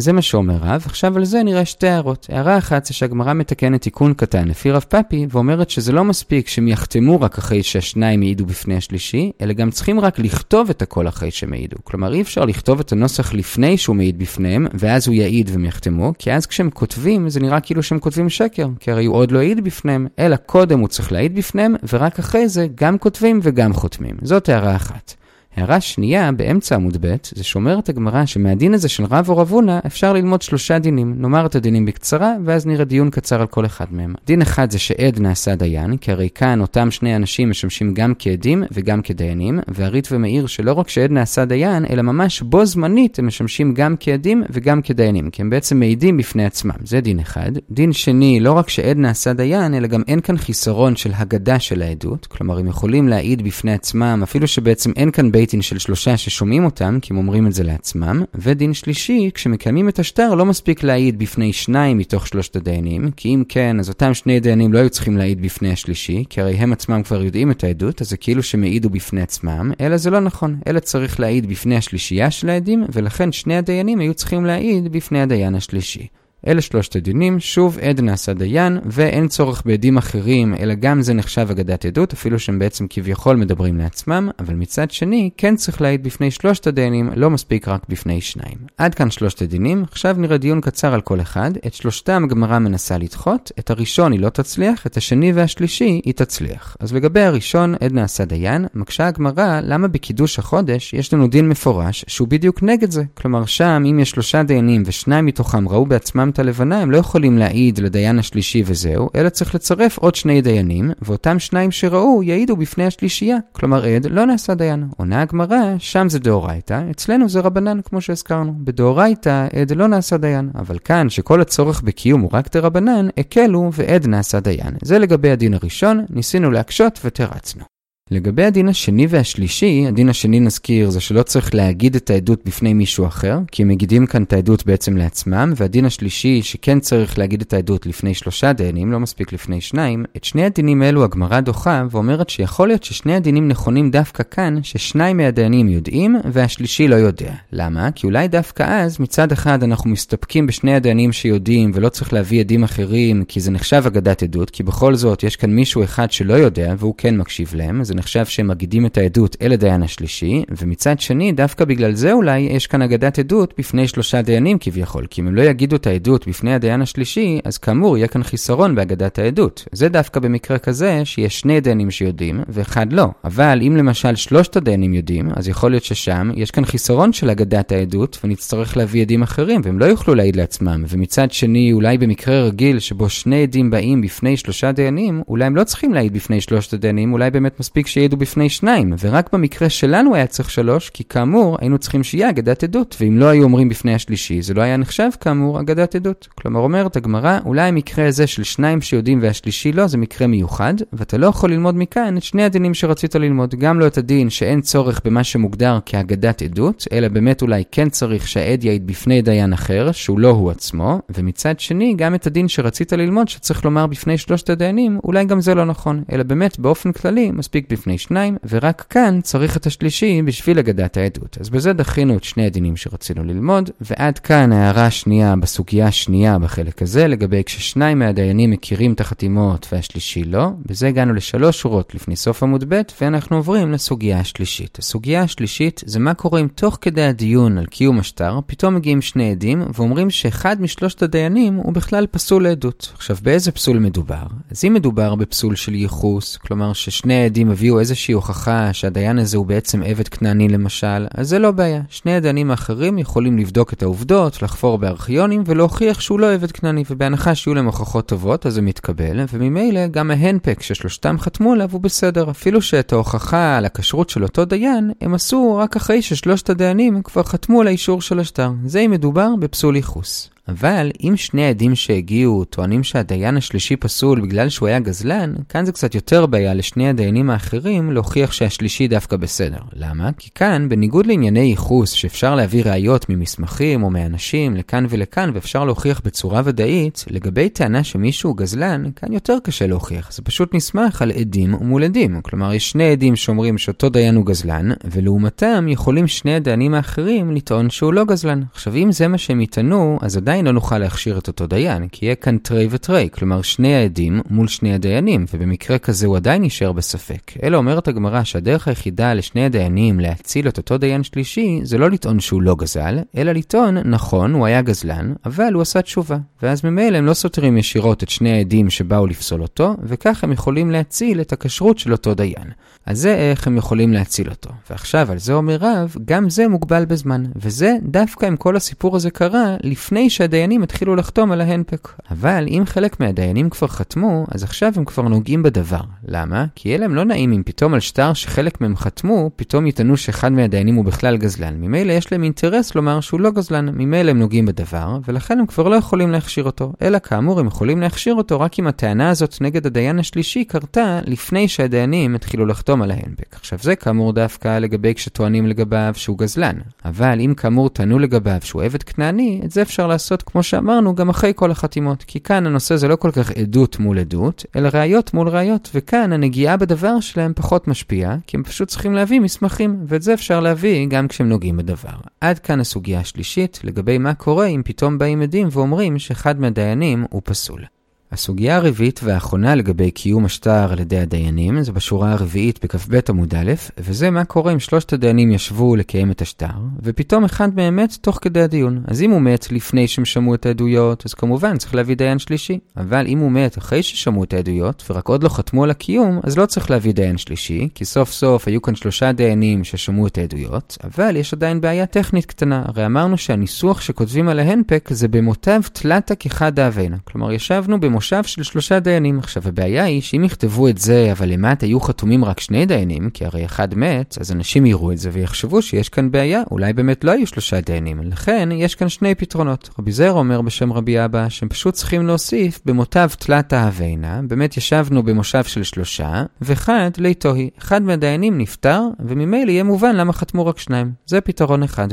זה 0.00 0.12
מה 0.12 0.22
שאומר 0.22 0.56
רב, 0.62 0.82
עכשיו 0.86 1.16
על 1.16 1.24
זה 1.24 1.42
נראה 1.42 1.64
שתי 1.64 1.88
הערות. 1.88 2.26
הערה 2.32 2.58
אחת 2.58 2.84
זה 2.84 2.94
שהגמרא 2.94 3.32
מתקנת 3.32 3.82
תיקון 3.82 4.14
קטן 4.14 4.48
לפי 4.48 4.70
רב 4.70 4.84
פאפי, 4.88 5.26
ואומרת 5.30 5.70
שזה 5.70 5.92
לא 5.92 6.04
מספיק 6.04 6.48
שהם 6.48 6.68
יחתמו 6.68 7.20
רק 7.20 7.38
אחרי 7.38 7.62
שהשניים 7.62 8.22
העידו 8.22 8.46
בפני 8.46 8.76
השלישי, 8.76 9.32
אלא 9.40 9.52
גם 9.52 9.70
צריכים 9.70 10.00
רק 10.00 10.18
לכתוב 10.18 10.70
את 10.70 10.82
הכל 10.82 11.08
אחרי 11.08 11.30
שהם 11.30 11.52
העידו. 11.52 11.76
כלומר, 11.84 12.12
אי 12.12 12.20
אפשר 12.20 12.44
לכתוב 12.44 12.80
את 12.80 12.92
הנוסח 12.92 13.34
לפני 13.34 13.76
שהוא 13.76 13.96
מעיד 13.96 14.18
בפניהם, 14.18 14.66
ואז 14.74 15.08
הוא 15.08 15.14
יעיד 15.14 15.50
והם 15.50 15.64
יחתמו, 15.64 16.12
כי 16.18 16.32
אז 16.32 16.46
כשהם 16.46 16.70
כותבים, 16.70 17.28
זה 17.28 17.40
נראה 17.40 17.60
כאילו 17.60 17.82
שהם 17.82 17.98
כותבים 17.98 18.28
שקר, 18.28 18.68
כי 18.80 18.90
הרי 18.90 19.04
הוא 19.04 19.16
עוד 19.16 19.30
לא 19.30 19.38
העיד 19.38 19.64
בפניהם, 19.64 20.06
אלא 20.18 20.36
קודם 20.36 20.80
הוא 20.80 20.88
צריך 20.88 21.12
להעיד 21.12 21.34
בפניהם, 21.34 21.74
ורק 21.92 22.18
אחרי 22.18 22.48
זה 22.48 22.66
גם 22.74 22.98
כותבים 22.98 23.40
וגם 23.42 23.72
חותמים. 23.72 24.16
זאת 24.22 24.48
הערה 24.48 24.76
אחת. 24.76 25.14
הערה 25.56 25.80
שנייה, 25.80 26.32
באמצע 26.32 26.74
עמוד 26.74 26.96
ב', 27.00 27.16
זה 27.34 27.44
שאומרת 27.44 27.88
הגמרא 27.88 28.26
שמהדין 28.26 28.74
הזה 28.74 28.88
של 28.88 29.04
רב 29.04 29.28
או 29.28 29.36
רב 29.36 29.50
הונא 29.50 29.78
אפשר 29.86 30.12
ללמוד 30.12 30.42
שלושה 30.42 30.78
דינים. 30.78 31.14
נאמר 31.18 31.46
את 31.46 31.54
הדינים 31.54 31.86
בקצרה, 31.86 32.34
ואז 32.44 32.66
נראה 32.66 32.84
דיון 32.84 33.10
קצר 33.10 33.40
על 33.40 33.46
כל 33.46 33.66
אחד 33.66 33.86
מהם. 33.90 34.14
דין 34.26 34.42
אחד 34.42 34.70
זה 34.70 34.78
שעד 34.78 35.20
נעשה 35.20 35.54
דיין, 35.54 35.96
כי 35.96 36.12
הרי 36.12 36.28
כאן 36.34 36.60
אותם 36.60 36.90
שני 36.90 37.16
אנשים 37.16 37.50
משמשים 37.50 37.94
גם 37.94 38.12
כעדים 38.18 38.64
וגם 38.72 39.02
כדיינים, 39.02 39.60
והרית 39.68 40.08
ומאיר 40.12 40.46
שלא 40.46 40.72
רק 40.72 40.88
שעד 40.88 41.10
נעשה 41.10 41.44
דיין, 41.44 41.84
אלא 41.90 42.02
ממש 42.02 42.42
בו 42.42 42.66
זמנית 42.66 43.18
הם 43.18 43.26
משמשים 43.26 43.74
גם 43.74 43.94
כעדים 44.00 44.42
וגם 44.50 44.82
כדיינים, 44.82 45.30
כי 45.30 45.42
הם 45.42 45.50
בעצם 45.50 45.78
מעידים 45.78 46.16
בפני 46.16 46.44
עצמם. 46.44 46.74
זה 46.84 47.00
דין 47.00 47.20
אחד. 47.20 47.52
דין 47.70 47.92
שני, 47.92 48.40
לא 48.40 48.52
רק 48.52 48.68
שעד 48.68 48.96
נעשה 48.96 49.32
דיין, 49.32 49.74
אלא 49.74 49.86
גם 49.86 50.02
אין 50.08 50.20
כאן 50.20 50.36
חיסרון 50.36 50.96
של 50.96 51.10
הגדה 51.14 51.58
של 51.58 51.82
העדות, 51.82 52.26
כלומר 52.26 52.58
הם 52.58 52.66
יכולים 52.66 53.08
להעיד 53.08 53.42
בפני 53.42 53.72
עצמם, 53.72 54.20
אפילו 54.22 54.48
שבעצם 54.48 54.92
אין 54.96 55.10
כאן 55.10 55.32
בית 55.38 55.50
דין 55.50 55.62
של 55.62 55.78
שלושה 55.78 56.16
ששומעים 56.16 56.64
אותם, 56.64 56.98
כי 57.02 57.12
הם 57.12 57.18
אומרים 57.18 57.46
את 57.46 57.52
זה 57.52 57.64
לעצמם, 57.64 58.22
ודין 58.34 58.74
שלישי, 58.74 59.30
כשמקיימים 59.34 59.88
את 59.88 59.98
השטר 59.98 60.34
לא 60.34 60.44
מספיק 60.44 60.82
להעיד 60.82 61.18
בפני 61.18 61.52
שניים 61.52 61.98
מתוך 61.98 62.26
שלושת 62.26 62.56
הדיינים, 62.56 63.10
כי 63.10 63.28
אם 63.28 63.44
כן, 63.48 63.80
אז 63.80 63.88
אותם 63.88 64.14
שני 64.14 64.40
דיינים 64.40 64.72
לא 64.72 64.78
היו 64.78 64.90
צריכים 64.90 65.16
להעיד 65.16 65.42
בפני 65.42 65.72
השלישי, 65.72 66.24
כי 66.30 66.40
הרי 66.40 66.54
הם 66.54 66.72
עצמם 66.72 67.02
כבר 67.02 67.22
יודעים 67.22 67.50
את 67.50 67.64
העדות, 67.64 68.00
אז 68.00 68.08
זה 68.08 68.16
כאילו 68.16 68.42
שהם 68.42 68.62
העידו 68.62 68.90
בפני 68.90 69.22
עצמם, 69.22 69.72
אלא 69.80 69.96
זה 69.96 70.10
לא 70.10 70.20
נכון, 70.20 70.60
אלא 70.66 70.80
צריך 70.80 71.20
להעיד 71.20 71.46
בפני 71.46 71.76
השלישייה 71.76 72.30
של 72.30 72.48
העדים, 72.48 72.84
ולכן 72.92 73.32
שני 73.32 73.56
הדיינים 73.56 73.98
היו 73.98 74.14
צריכים 74.14 74.44
להעיד 74.44 74.92
בפני 74.92 75.22
הדיין 75.22 75.54
השלישי. 75.54 76.06
אלה 76.48 76.60
שלושת 76.60 76.96
הדינים, 76.96 77.40
שוב 77.40 77.78
עד 77.78 78.00
נעשה 78.00 78.32
דיין, 78.32 78.78
ואין 78.84 79.28
צורך 79.28 79.62
בעדים 79.66 79.96
אחרים, 79.96 80.54
אלא 80.54 80.74
גם 80.74 81.02
זה 81.02 81.14
נחשב 81.14 81.46
אגדת 81.50 81.84
עדות, 81.84 82.12
אפילו 82.12 82.38
שהם 82.38 82.58
בעצם 82.58 82.86
כביכול 82.90 83.36
מדברים 83.36 83.78
לעצמם, 83.78 84.30
אבל 84.38 84.54
מצד 84.54 84.90
שני, 84.90 85.30
כן 85.36 85.56
צריך 85.56 85.80
להעיד 85.80 86.02
בפני 86.02 86.30
שלושת 86.30 86.66
הדיינים, 86.66 87.10
לא 87.16 87.30
מספיק 87.30 87.68
רק 87.68 87.82
בפני 87.88 88.20
שניים. 88.20 88.56
עד 88.78 88.94
כאן 88.94 89.10
שלושת 89.10 89.42
הדינים, 89.42 89.84
עכשיו 89.90 90.16
נראה 90.18 90.38
דיון 90.38 90.60
קצר 90.60 90.94
על 90.94 91.00
כל 91.00 91.20
אחד, 91.20 91.50
את 91.66 91.74
שלושתם 91.74 92.24
הגמרא 92.24 92.58
מנסה 92.58 92.98
לדחות, 92.98 93.52
את 93.58 93.70
הראשון 93.70 94.12
היא 94.12 94.20
לא 94.20 94.28
תצליח, 94.28 94.86
את 94.86 94.96
השני 94.96 95.32
והשלישי 95.32 96.00
היא 96.04 96.14
תצליח. 96.14 96.76
אז 96.80 96.94
לגבי 96.94 97.20
הראשון, 97.20 97.74
עד 97.80 97.92
נעשה 97.92 98.24
דיין, 98.24 98.66
מקשה 98.74 99.06
הגמרא 99.06 99.60
למה 99.62 99.88
בקידוש 99.88 100.38
החודש 100.38 100.94
יש 100.94 101.14
לנו 101.14 101.28
דין 101.28 101.48
מפורש 101.48 102.04
שהוא 102.08 102.28
בדיוק 102.28 102.62
נגד 102.62 102.90
זה. 102.90 103.02
כלומר 103.14 103.44
שם, 103.44 103.82
אם 103.90 103.98
יש 103.98 104.10
שלושה 104.10 104.42
דיינים 104.42 104.82
ושניים 104.86 105.26
מתוכם 105.26 105.68
ראו 105.68 105.86
בעצמם 105.86 106.30
את 106.30 106.37
הלבנה, 106.38 106.80
הם 106.80 106.90
לא 106.90 106.96
יכולים 106.96 107.38
להעיד 107.38 107.78
לדיין 107.78 108.18
השלישי 108.18 108.62
וזהו, 108.66 109.08
אלא 109.14 109.28
צריך 109.28 109.54
לצרף 109.54 109.98
עוד 109.98 110.14
שני 110.14 110.40
דיינים, 110.40 110.90
ואותם 111.02 111.38
שניים 111.38 111.70
שראו 111.70 112.22
יעידו 112.22 112.56
בפני 112.56 112.86
השלישייה. 112.86 113.36
כלומר, 113.52 113.84
עד 113.84 114.06
לא 114.10 114.24
נעשה 114.24 114.54
דיין. 114.54 114.88
עונה 114.96 115.22
הגמרא, 115.22 115.74
שם 115.78 116.08
זה 116.08 116.18
דאורייתא, 116.18 116.82
אצלנו 116.90 117.28
זה 117.28 117.40
רבנן, 117.40 117.80
כמו 117.84 118.00
שהזכרנו. 118.00 118.54
בדאורייתא, 118.58 119.46
עד 119.60 119.72
לא 119.72 119.86
נעשה 119.86 120.16
דיין. 120.16 120.50
אבל 120.54 120.78
כאן, 120.78 121.08
שכל 121.08 121.40
הצורך 121.40 121.82
בקיום 121.82 122.20
הוא 122.20 122.30
רק 122.32 122.56
דרבנן, 122.56 123.08
הקלו 123.16 123.70
ועד 123.72 124.06
נעשה 124.06 124.40
דיין. 124.40 124.74
זה 124.82 124.98
לגבי 124.98 125.30
הדין 125.30 125.54
הראשון, 125.54 126.04
ניסינו 126.10 126.50
להקשות 126.50 127.00
ותרצנו. 127.04 127.77
לגבי 128.10 128.44
הדין 128.44 128.68
השני 128.68 129.06
והשלישי, 129.10 129.84
הדין 129.88 130.08
השני 130.08 130.40
נזכיר 130.40 130.90
זה 130.90 131.00
שלא 131.00 131.22
צריך 131.22 131.54
להגיד 131.54 131.96
את 131.96 132.10
העדות 132.10 132.40
בפני 132.44 132.74
מישהו 132.74 133.06
אחר, 133.06 133.38
כי 133.52 133.62
הם 133.62 133.68
מגידים 133.68 134.06
כאן 134.06 134.22
את 134.22 134.32
העדות 134.32 134.66
בעצם 134.66 134.96
לעצמם, 134.96 135.52
והדין 135.56 135.84
השלישי 135.84 136.42
שכן 136.42 136.80
צריך 136.80 137.18
להגיד 137.18 137.40
את 137.40 137.52
העדות 137.52 137.86
לפני 137.86 138.14
שלושה 138.14 138.52
דיינים, 138.52 138.92
לא 138.92 139.00
מספיק 139.00 139.32
לפני 139.32 139.60
שניים, 139.60 140.04
את 140.16 140.24
שני 140.24 140.44
הדינים 140.44 140.82
האלו 140.82 141.04
הגמרא 141.04 141.40
דוחה 141.40 141.84
ואומרת 141.90 142.30
שיכול 142.30 142.68
להיות 142.68 142.84
ששני 142.84 143.14
הדינים 143.14 143.48
נכונים 143.48 143.90
דווקא 143.90 144.22
כאן, 144.30 144.58
ששניים 144.62 145.16
מהדיינים 145.16 145.68
יודעים 145.68 146.16
והשלישי 146.32 146.88
לא 146.88 146.96
יודע. 146.96 147.32
למה? 147.52 147.90
כי 147.90 148.06
אולי 148.06 148.28
דווקא 148.28 148.62
אז 148.62 149.00
מצד 149.00 149.32
אחד 149.32 149.62
אנחנו 149.62 149.90
מסתפקים 149.90 150.46
בשני 150.46 150.74
הדיינים 150.74 151.12
שיודעים 151.12 151.70
ולא 151.74 151.88
צריך 151.88 152.12
להביא 152.12 152.40
עדים 152.40 152.64
אחרים, 152.64 153.24
כי 153.24 153.40
זה 153.40 153.50
נחשב 153.50 153.82
אגדת 153.86 154.22
עדות, 154.22 154.50
כי 154.50 154.62
בכל 154.62 154.94
זאת 154.94 155.22
יש 155.22 155.36
כאן 155.36 155.50
מישהו 155.50 155.84
אחד 155.84 156.10
שלא 156.10 156.34
יודע 156.34 156.74
והוא 156.78 156.94
כן 156.98 157.16
מקשיב 157.16 157.54
להם, 157.54 157.80
אז 157.80 157.97
נחשב 157.98 158.26
שהם 158.26 158.48
מגידים 158.48 158.86
את 158.86 158.98
העדות 158.98 159.36
אל 159.42 159.52
הדיין 159.52 159.82
השלישי, 159.82 160.44
ומצד 160.60 161.00
שני, 161.00 161.32
דווקא 161.32 161.64
בגלל 161.64 161.94
זה 161.94 162.12
אולי 162.12 162.38
יש 162.38 162.66
כאן 162.66 162.82
אגדת 162.82 163.18
עדות 163.18 163.54
בפני 163.58 163.88
שלושה 163.88 164.22
דיינים 164.22 164.58
כביכול, 164.60 165.06
כי 165.10 165.20
אם 165.20 165.26
הם 165.26 165.34
לא 165.34 165.42
יגידו 165.42 165.76
את 165.76 165.86
העדות 165.86 166.28
בפני 166.28 166.54
הדיין 166.54 166.82
השלישי, 166.82 167.40
אז 167.44 167.58
כאמור 167.58 167.96
יהיה 167.96 168.08
כאן 168.08 168.22
חיסרון 168.22 168.74
באגדת 168.74 169.18
העדות. 169.18 169.64
זה 169.72 169.88
דווקא 169.88 170.20
במקרה 170.20 170.58
כזה 170.58 171.04
שיש 171.04 171.40
שני 171.40 171.60
דיינים 171.60 171.90
שיודעים, 171.90 172.40
ואחד 172.48 172.92
לא. 172.92 173.06
אבל 173.24 173.58
אם 173.66 173.76
למשל 173.76 174.16
שלושת 174.16 174.56
הדיינים 174.56 174.94
יודעים, 174.94 175.28
אז 175.36 175.48
יכול 175.48 175.70
להיות 175.70 175.84
ששם 175.84 176.30
יש 176.34 176.50
כאן 176.50 176.64
חיסרון 176.64 177.12
של 177.12 177.30
אגדת 177.30 177.72
העדות, 177.72 178.18
ונצטרך 178.24 178.76
להביא 178.76 179.02
עדים 179.02 179.22
אחרים, 179.22 179.60
והם 179.64 179.78
לא 179.78 179.84
יוכלו 179.84 180.14
להעיד 180.14 180.36
לעצמם. 180.36 180.84
ומצד 180.88 181.32
שני, 181.32 181.72
אולי 181.72 181.98
במקרה 181.98 182.40
רגיל 182.42 182.78
שבו 182.78 183.08
שני 183.08 183.42
עדים 183.42 183.70
באים 183.70 184.00
בפני 184.00 184.36
שלושה 184.36 184.72
דיינים, 184.72 185.22
אולי 185.28 185.44
הם 185.44 185.56
לא 185.56 185.64
צריכים 185.64 185.94
להעיד 185.94 186.12
בפני 186.12 186.40
שלושת 186.40 186.72
הדיינים, 186.72 187.12
אולי 187.12 187.30
באמת 187.30 187.60
מספיק 187.60 187.86
שיעידו 187.88 188.16
בפני 188.16 188.48
שניים, 188.48 188.94
ורק 189.00 189.32
במקרה 189.32 189.68
שלנו 189.68 190.14
היה 190.14 190.26
צריך 190.26 190.50
שלוש, 190.50 190.90
כי 190.90 191.04
כאמור 191.04 191.56
היינו 191.60 191.78
צריכים 191.78 192.04
שיהיה 192.04 192.30
אגדת 192.30 192.64
עדות, 192.64 192.96
ואם 193.00 193.18
לא 193.18 193.24
היו 193.24 193.44
אומרים 193.44 193.68
בפני 193.68 193.94
השלישי, 193.94 194.42
זה 194.42 194.54
לא 194.54 194.62
היה 194.62 194.76
נחשב 194.76 195.08
כאמור 195.20 195.60
אגדת 195.60 195.94
עדות. 195.94 196.28
כלומר 196.34 196.60
אומרת 196.60 196.96
הגמרא, 196.96 197.38
אולי 197.44 197.68
המקרה 197.68 198.08
הזה 198.08 198.26
של 198.26 198.42
שניים 198.42 198.80
שיודעים 198.80 199.18
והשלישי 199.22 199.72
לא, 199.72 199.86
זה 199.86 199.98
מקרה 199.98 200.26
מיוחד, 200.26 200.74
ואתה 200.92 201.18
לא 201.18 201.26
יכול 201.26 201.50
ללמוד 201.52 201.76
מכאן 201.76 202.16
את 202.16 202.22
שני 202.22 202.44
הדינים 202.44 202.74
שרצית 202.74 203.14
ללמוד, 203.14 203.54
גם 203.54 203.80
לא 203.80 203.86
את 203.86 203.98
הדין 203.98 204.30
שאין 204.30 204.60
צורך 204.60 205.00
במה 205.04 205.24
שמוגדר 205.24 205.78
כאגדת 205.86 206.42
עדות, 206.42 206.84
אלא 206.92 207.08
באמת 207.08 207.42
אולי 207.42 207.62
כן 207.72 207.88
צריך 207.88 208.28
שהעד 208.28 208.64
יעיד 208.64 208.86
בפני 208.86 209.22
דיין 209.22 209.52
אחר, 209.52 209.92
שהוא 209.92 210.18
לא 210.18 210.28
הוא 210.28 210.50
עצמו, 210.50 211.00
ומצד 211.16 211.60
שני, 211.60 211.94
גם 211.96 212.14
את 212.14 212.26
הדין 212.26 212.48
שרצית 212.48 212.92
ללמוד 212.92 213.28
שצריך 213.28 213.64
לומר 213.64 213.86
בפני 213.86 214.18
שלושת 214.18 214.50
הדיינים, 214.50 214.98
אולי 215.04 215.24
גם 215.24 215.40
זה 215.40 215.54
לא 215.54 215.64
נכון, 215.64 216.02
אלא 216.12 216.22
באמת 216.22 216.58
באופן 216.58 216.92
כללי 216.92 217.30
מספיק 217.30 217.70
בפני 217.78 217.98
שניים, 217.98 218.36
ורק 218.48 218.86
כאן 218.90 219.20
צריך 219.22 219.56
את 219.56 219.66
השלישי 219.66 220.22
בשביל 220.22 220.58
אגדת 220.58 220.96
העדות. 220.96 221.38
אז 221.40 221.50
בזה 221.50 221.72
דחינו 221.72 222.16
את 222.16 222.24
שני 222.24 222.46
הדינים 222.46 222.76
שרצינו 222.76 223.24
ללמוד, 223.24 223.70
ועד 223.80 224.18
כאן 224.18 224.52
ההערה 224.52 224.86
השנייה 224.86 225.36
בסוגיה 225.36 225.86
השנייה 225.86 226.38
בחלק 226.38 226.82
הזה, 226.82 227.08
לגבי 227.08 227.42
כששניים 227.46 227.98
מהדיינים 227.98 228.50
מכירים 228.50 228.92
את 228.92 229.00
החתימות 229.00 229.68
והשלישי 229.72 230.24
לא. 230.24 230.48
בזה 230.66 230.88
הגענו 230.88 231.14
לשלוש 231.14 231.60
שורות 231.60 231.94
לפני 231.94 232.16
סוף 232.16 232.42
עמוד 232.42 232.64
ב', 232.68 232.80
ואנחנו 233.00 233.36
עוברים 233.36 233.72
לסוגיה 233.72 234.20
השלישית. 234.20 234.78
הסוגיה 234.78 235.22
השלישית 235.22 235.82
זה 235.86 235.98
מה 235.98 236.14
קורה 236.14 236.40
אם 236.40 236.48
תוך 236.54 236.78
כדי 236.80 237.02
הדיון 237.02 237.58
על 237.58 237.66
קיום 237.66 237.98
השטר, 237.98 238.38
פתאום 238.46 238.74
מגיעים 238.74 239.02
שני 239.02 239.30
עדים 239.30 239.62
ואומרים 239.74 240.10
שאחד 240.10 240.62
משלושת 240.62 241.02
הדיינים 241.02 241.54
הוא 241.54 241.72
בכלל 241.72 242.06
פסול 242.10 242.42
לעדות. 242.42 242.92
עכשיו, 242.94 243.16
באיזה 243.22 243.52
פסול 243.52 243.78
מדובר? 243.78 244.26
אז 244.50 244.64
אם 244.64 244.74
מדובר 244.74 245.14
בפסול 245.14 245.56
של 245.56 245.74
ייחוס, 245.74 246.36
כלומר 246.36 246.72
ששני 246.72 247.14
העדים 247.14 247.50
הביאו 247.50 247.67
איזושהי 247.80 248.14
הוכחה 248.14 248.72
שהדיין 248.72 249.18
הזה 249.18 249.36
הוא 249.36 249.46
בעצם 249.46 249.82
עבד 249.82 250.08
כנעני 250.08 250.48
למשל, 250.48 251.06
אז 251.14 251.28
זה 251.28 251.38
לא 251.38 251.50
בעיה. 251.50 251.82
שני 251.88 252.14
הדיינים 252.14 252.50
האחרים 252.50 252.98
יכולים 252.98 253.38
לבדוק 253.38 253.72
את 253.72 253.82
העובדות, 253.82 254.42
לחפור 254.42 254.78
בארכיונים 254.78 255.42
ולהוכיח 255.46 256.00
שהוא 256.00 256.20
לא 256.20 256.32
עבד 256.32 256.52
כנעני, 256.52 256.84
ובהנחה 256.90 257.34
שיהיו 257.34 257.54
להם 257.54 257.66
הוכחות 257.66 258.08
טובות, 258.08 258.46
אז 258.46 258.54
זה 258.54 258.62
מתקבל, 258.62 259.20
וממילא 259.32 259.86
גם 259.86 260.10
ההנפק 260.10 260.62
ששלושתם 260.62 261.16
חתמו 261.18 261.52
עליו 261.52 261.68
הוא 261.72 261.80
בסדר. 261.80 262.30
אפילו 262.30 262.62
שאת 262.62 262.92
ההוכחה 262.92 263.56
על 263.56 263.64
הכשרות 263.64 264.10
של 264.10 264.22
אותו 264.22 264.44
דיין, 264.44 264.90
הם 265.00 265.14
עשו 265.14 265.56
רק 265.56 265.76
אחרי 265.76 266.02
ששלושת 266.02 266.50
הדיינים 266.50 267.02
כבר 267.02 267.22
חתמו 267.22 267.60
על 267.60 267.66
האישור 267.66 268.02
של 268.02 268.20
השטר. 268.20 268.50
זה 268.64 268.80
אם 268.80 268.90
מדובר 268.90 269.28
בפסול 269.40 269.76
ייחוס. 269.76 270.30
אבל 270.48 270.90
אם 271.02 271.16
שני 271.16 271.44
העדים 271.44 271.74
שהגיעו 271.74 272.44
טוענים 272.44 272.84
שהדיין 272.84 273.36
השלישי 273.36 273.76
פסול 273.76 274.20
בגלל 274.20 274.48
שהוא 274.48 274.68
היה 274.68 274.78
גזלן, 274.78 275.34
כאן 275.48 275.64
זה 275.64 275.72
קצת 275.72 275.94
יותר 275.94 276.26
בעיה 276.26 276.54
לשני 276.54 276.88
הדיינים 276.88 277.30
האחרים 277.30 277.92
להוכיח 277.92 278.32
שהשלישי 278.32 278.88
דווקא 278.88 279.16
בסדר. 279.16 279.58
למה? 279.72 280.10
כי 280.18 280.30
כאן, 280.34 280.68
בניגוד 280.68 281.06
לענייני 281.06 281.40
ייחוס, 281.40 281.90
שאפשר 281.90 282.34
להביא 282.34 282.64
ראיות 282.64 283.06
ממסמכים 283.08 283.82
או 283.82 283.90
מאנשים 283.90 284.56
לכאן 284.56 284.86
ולכאן 284.88 285.30
ואפשר 285.34 285.64
להוכיח 285.64 286.00
בצורה 286.04 286.42
ודאית, 286.44 287.04
לגבי 287.10 287.48
טענה 287.48 287.84
שמישהו 287.84 288.34
גזלן, 288.34 288.84
כאן 288.96 289.12
יותר 289.12 289.36
קשה 289.44 289.66
להוכיח. 289.66 290.12
זה 290.12 290.22
פשוט 290.22 290.54
נסמך 290.54 291.02
על 291.02 291.10
עדים 291.10 291.54
ומול 291.54 291.84
עדים. 291.84 292.20
כלומר, 292.22 292.54
יש 292.54 292.70
שני 292.70 292.90
עדים 292.90 293.16
שאומרים 293.16 293.58
שאותו 293.58 293.88
דיין 293.88 294.14
הוא 294.14 294.26
גזלן, 294.26 294.70
ולעומתם 294.84 295.66
יכולים 295.68 296.06
שני 296.06 296.34
הדיינים 296.34 296.74
האחרים 296.74 297.34
לטעון 297.34 297.70
שהוא 297.70 297.94
לא 297.94 298.04
גזלן. 298.04 298.42
עכשיו, 298.52 298.74
אם 298.76 298.92
זה 298.92 299.08
מה 299.08 299.18
שהם 299.18 299.40
יטענו, 299.40 299.98
אז 300.02 300.16
עדיין 300.16 300.37
עדיין 300.38 300.46
לא 300.46 300.52
נוכל 300.52 300.78
להכשיר 300.78 301.18
את 301.18 301.28
אותו 301.28 301.46
דיין, 301.46 301.88
כי 301.88 302.06
יהיה 302.06 302.14
כאן 302.14 302.38
תרי 302.38 302.68
ותרי, 302.70 303.08
כלומר 303.12 303.42
שני 303.42 303.74
העדים 303.74 304.20
מול 304.30 304.48
שני 304.48 304.74
הדיינים, 304.74 305.24
ובמקרה 305.34 305.78
כזה 305.78 306.06
הוא 306.06 306.16
עדיין 306.16 306.44
יישאר 306.44 306.72
בספק. 306.72 307.32
אלא 307.42 307.56
אומרת 307.56 307.88
הגמרא 307.88 308.24
שהדרך 308.24 308.68
היחידה 308.68 309.14
לשני 309.14 309.44
הדיינים 309.44 310.00
להציל 310.00 310.48
את 310.48 310.58
אותו 310.58 310.78
דיין 310.78 311.02
שלישי, 311.02 311.60
זה 311.62 311.78
לא 311.78 311.90
לטעון 311.90 312.20
שהוא 312.20 312.42
לא 312.42 312.54
גזל, 312.54 312.98
אלא 313.16 313.32
לטעון, 313.32 313.76
נכון, 313.78 314.34
הוא 314.34 314.46
היה 314.46 314.62
גזלן, 314.62 315.12
אבל 315.26 315.52
הוא 315.52 315.62
עשה 315.62 315.82
תשובה. 315.82 316.16
ואז 316.42 316.64
ממילא 316.64 316.98
הם 316.98 317.06
לא 317.06 317.14
סותרים 317.14 317.58
ישירות 317.58 318.02
את 318.02 318.08
שני 318.08 318.32
העדים 318.32 318.70
שבאו 318.70 319.06
לפסול 319.06 319.42
אותו, 319.42 319.74
וכך 319.82 320.24
הם 320.24 320.32
יכולים 320.32 320.70
להציל 320.70 321.20
את 321.20 321.32
הכשרות 321.32 321.78
של 321.78 321.92
אותו 321.92 322.14
דיין. 322.14 322.50
אז 322.86 322.98
זה 322.98 323.14
איך 323.14 323.46
הם 323.46 323.56
יכולים 323.56 323.92
להציל 323.92 324.30
אותו. 324.30 324.50
ועכשיו, 324.70 325.12
על 325.12 325.18
זה 325.18 325.32
אומר 325.32 325.56
רב, 325.60 325.96
גם 326.04 326.30
זה 326.30 326.48
מוגבל 326.48 326.84
בזמן. 326.84 327.24
וזה 327.36 327.76
דווקא 327.82 328.26
אם 328.26 328.36
כל 328.36 328.56
הסיפור 328.56 328.96
הזה 328.96 329.10
קרה 329.10 329.56
לפני 329.62 330.10
שהדיינים 330.28 330.62
התחילו 330.62 330.96
לחתום 330.96 331.32
על 331.32 331.40
ההנפק. 331.40 331.88
אבל 332.10 332.46
אם 332.48 332.62
חלק 332.66 333.00
מהדיינים 333.00 333.50
כבר 333.50 333.66
חתמו, 333.66 334.26
אז 334.30 334.42
עכשיו 334.42 334.72
הם 334.76 334.84
כבר 334.84 335.02
נוגעים 335.02 335.42
בדבר. 335.42 335.80
למה? 336.08 336.46
כי 336.54 336.68
יהיה 336.68 336.78
להם 336.78 336.94
לא 336.94 337.04
נעים 337.04 337.32
אם 337.32 337.42
פתאום 337.46 337.74
על 337.74 337.80
שטר 337.80 338.12
שחלק 338.12 338.60
מהם 338.60 338.76
חתמו, 338.76 339.30
פתאום 339.36 339.66
יטענו 339.66 339.96
שאחד 339.96 340.32
מהדיינים 340.32 340.74
הוא 340.74 340.84
בכלל 340.84 341.16
גזלן. 341.16 341.54
ממילא 341.60 341.92
יש 341.92 342.12
להם 342.12 342.22
אינטרס 342.22 342.74
לומר 342.74 343.00
שהוא 343.00 343.20
לא 343.20 343.30
גזלן, 343.30 343.68
ממילא 343.68 344.10
הם 344.10 344.18
נוגעים 344.18 344.46
בדבר, 344.46 344.98
ולכן 345.08 345.40
הם 345.40 345.46
כבר 345.46 345.68
לא 345.68 345.76
יכולים 345.76 346.10
להכשיר 346.10 346.44
אותו. 346.44 346.72
אלא 346.82 346.98
כאמור, 346.98 347.40
הם 347.40 347.46
יכולים 347.46 347.80
להכשיר 347.80 348.14
אותו 348.14 348.40
רק 348.40 348.58
אם 348.58 348.66
הטענה 348.66 349.10
הזאת 349.10 349.36
נגד 349.40 349.66
הדיין 349.66 349.98
השלישי 349.98 350.44
קרתה 350.44 351.00
לפני 351.04 351.48
שהדיינים 351.48 352.14
התחילו 352.14 352.46
לחתום 352.46 352.82
על 352.82 352.90
ההנפק. 352.90 353.34
עכשיו 353.34 353.58
זה 353.62 353.76
כאמור 353.76 354.12
דווקא 354.12 354.58
לגבי 354.58 354.94
כשטוענים 354.94 355.46
לגביו 355.46 355.92
שהוא 355.96 356.18
גזלן. 356.18 356.56
אבל 356.84 357.20
אם 357.20 357.34
כאמור 357.36 357.68
טענו 357.68 357.98
לגביו 357.98 358.38
שהוא 358.42 358.62
עבד 358.62 358.82
כנעני, 358.82 359.40
את 359.44 359.50
זה 359.50 359.62
אפשר 359.62 359.86
לעשות 359.86 360.17
כמו 360.22 360.42
שאמרנו 360.42 360.94
גם 360.94 361.08
אחרי 361.08 361.32
כל 361.36 361.50
החתימות. 361.50 362.04
כי 362.06 362.20
כאן 362.20 362.46
הנושא 362.46 362.76
זה 362.76 362.88
לא 362.88 362.96
כל 362.96 363.10
כך 363.10 363.30
עדות 363.30 363.78
מול 363.78 363.98
עדות, 363.98 364.44
אלא 364.56 364.68
ראיות 364.74 365.14
מול 365.14 365.28
ראיות, 365.28 365.70
וכאן 365.74 366.12
הנגיעה 366.12 366.56
בדבר 366.56 367.00
שלהם 367.00 367.32
פחות 367.36 367.68
משפיעה, 367.68 368.16
כי 368.26 368.36
הם 368.36 368.42
פשוט 368.42 368.68
צריכים 368.68 368.94
להביא 368.94 369.20
מסמכים, 369.20 369.76
ואת 369.86 370.02
זה 370.02 370.14
אפשר 370.14 370.40
להביא 370.40 370.86
גם 370.88 371.08
כשהם 371.08 371.28
נוגעים 371.28 371.56
בדבר. 371.56 371.96
עד 372.20 372.38
כאן 372.38 372.60
הסוגיה 372.60 373.00
השלישית, 373.00 373.60
לגבי 373.64 373.98
מה 373.98 374.14
קורה 374.14 374.46
אם 374.46 374.62
פתאום 374.64 374.98
באים 374.98 375.22
עדים 375.22 375.48
ואומרים 375.50 375.98
שאחד 375.98 376.40
מהדיינים 376.40 377.04
הוא 377.10 377.22
פסול. 377.24 377.77
הסוגיה 378.12 378.56
הרביעית 378.56 379.00
והאחרונה 379.04 379.54
לגבי 379.54 379.90
קיום 379.90 380.24
השטר 380.24 380.72
על 380.72 380.80
ידי 380.80 380.98
הדיינים, 380.98 381.62
זה 381.62 381.72
בשורה 381.72 382.12
הרביעית 382.12 382.64
בכ"ב 382.64 382.98
עמוד 383.08 383.34
א', 383.34 383.52
וזה 383.78 384.10
מה 384.10 384.24
קורה 384.24 384.52
אם 384.52 384.60
שלושת 384.60 384.92
הדיינים 384.92 385.32
ישבו 385.32 385.76
לקיים 385.76 386.10
את 386.10 386.22
השטר, 386.22 386.46
ופתאום 386.82 387.24
אחד 387.24 387.56
מהם 387.56 387.76
מת 387.76 387.92
תוך 388.00 388.18
כדי 388.22 388.40
הדיון. 388.40 388.82
אז 388.86 389.02
אם 389.02 389.10
הוא 389.10 389.20
מת 389.20 389.52
לפני 389.52 389.88
שהם 389.88 390.04
שמעו 390.04 390.34
את 390.34 390.46
העדויות, 390.46 391.02
אז 391.06 391.14
כמובן 391.14 391.58
צריך 391.58 391.74
להביא 391.74 391.96
דיין 391.96 392.18
שלישי. 392.18 392.58
אבל 392.76 393.06
אם 393.06 393.18
הוא 393.18 393.30
מת 393.30 393.58
אחרי 393.58 393.82
ששמעו 393.82 394.24
את 394.24 394.32
העדויות, 394.32 394.84
ורק 394.90 395.08
עוד 395.08 395.22
לא 395.22 395.28
חתמו 395.28 395.64
על 395.64 395.70
הקיום, 395.70 396.20
אז 396.22 396.38
לא 396.38 396.46
צריך 396.46 396.70
להביא 396.70 396.92
דיין 396.92 397.18
שלישי, 397.18 397.68
כי 397.74 397.84
סוף 397.84 398.12
סוף 398.12 398.48
היו 398.48 398.62
כאן 398.62 398.74
שלושה 398.74 399.12
דיינים 399.12 399.64
ששמעו 399.64 400.06
את 400.06 400.18
העדויות, 400.18 400.78
אבל 400.84 401.16
יש 401.16 401.32
עדיין 401.32 401.60
בעיה 401.60 401.86
טכנית 401.86 402.26
קטנה. 402.26 402.62
הרי 402.66 402.86
אמרנו 402.86 403.18
שהניסוח 403.18 403.80
שכותבים 403.80 404.28
על 404.28 404.38
ההנפק 404.38 404.88
זה 404.92 405.08
במוטב 405.08 405.60
תלתא 405.72 406.14
כחד 406.20 406.58
אבנה. 406.58 406.96
כלומר, 407.04 407.32
ישבנו 407.32 407.80
מושב 407.98 408.24
של 408.24 408.42
שלושה 408.42 408.80
דיינים. 408.80 409.18
עכשיו, 409.18 409.42
הבעיה 409.46 409.84
היא 409.84 410.02
שאם 410.02 410.24
יכתבו 410.24 410.68
את 410.68 410.78
זה, 410.78 411.08
אבל 411.12 411.28
למטה 411.28 411.66
היו 411.66 411.80
חתומים 411.80 412.24
רק 412.24 412.40
שני 412.40 412.66
דיינים, 412.66 413.10
כי 413.10 413.24
הרי 413.24 413.44
אחד 413.44 413.74
מת, 413.74 414.18
אז 414.20 414.32
אנשים 414.32 414.66
יראו 414.66 414.92
את 414.92 414.98
זה 414.98 415.10
ויחשבו 415.12 415.62
שיש 415.62 415.88
כאן 415.88 416.10
בעיה, 416.10 416.42
אולי 416.50 416.72
באמת 416.72 417.04
לא 417.04 417.10
היו 417.10 417.26
שלושה 417.26 417.60
דיינים. 417.60 418.00
לכן, 418.02 418.48
יש 418.52 418.74
כאן 418.74 418.88
שני 418.88 419.14
פתרונות. 419.14 419.70
רבי 419.78 419.92
זר 419.92 420.12
אומר 420.12 420.42
בשם 420.42 420.72
רבי 420.72 421.04
אבא, 421.04 421.28
שהם 421.28 421.48
פשוט 421.48 421.74
צריכים 421.74 422.06
להוסיף 422.06 422.60
במותיו 422.64 423.10
תלת 423.18 423.54
אהבינה, 423.54 424.20
באמת 424.28 424.56
ישבנו 424.56 425.02
במושב 425.02 425.44
של 425.44 425.62
שלושה, 425.62 426.22
וחד 426.42 426.90
ליתוהי. 426.98 427.50
אחד 427.58 427.82
מהדיינים 427.82 428.38
נפטר, 428.38 428.80
וממילא 429.00 429.50
יהיה 429.50 429.64
מובן 429.64 429.96
למה 429.96 430.12
חתמו 430.12 430.46
רק 430.46 430.58
שניים. 430.58 430.92
זה 431.06 431.20
פתרון 431.20 431.62
אחד. 431.62 431.88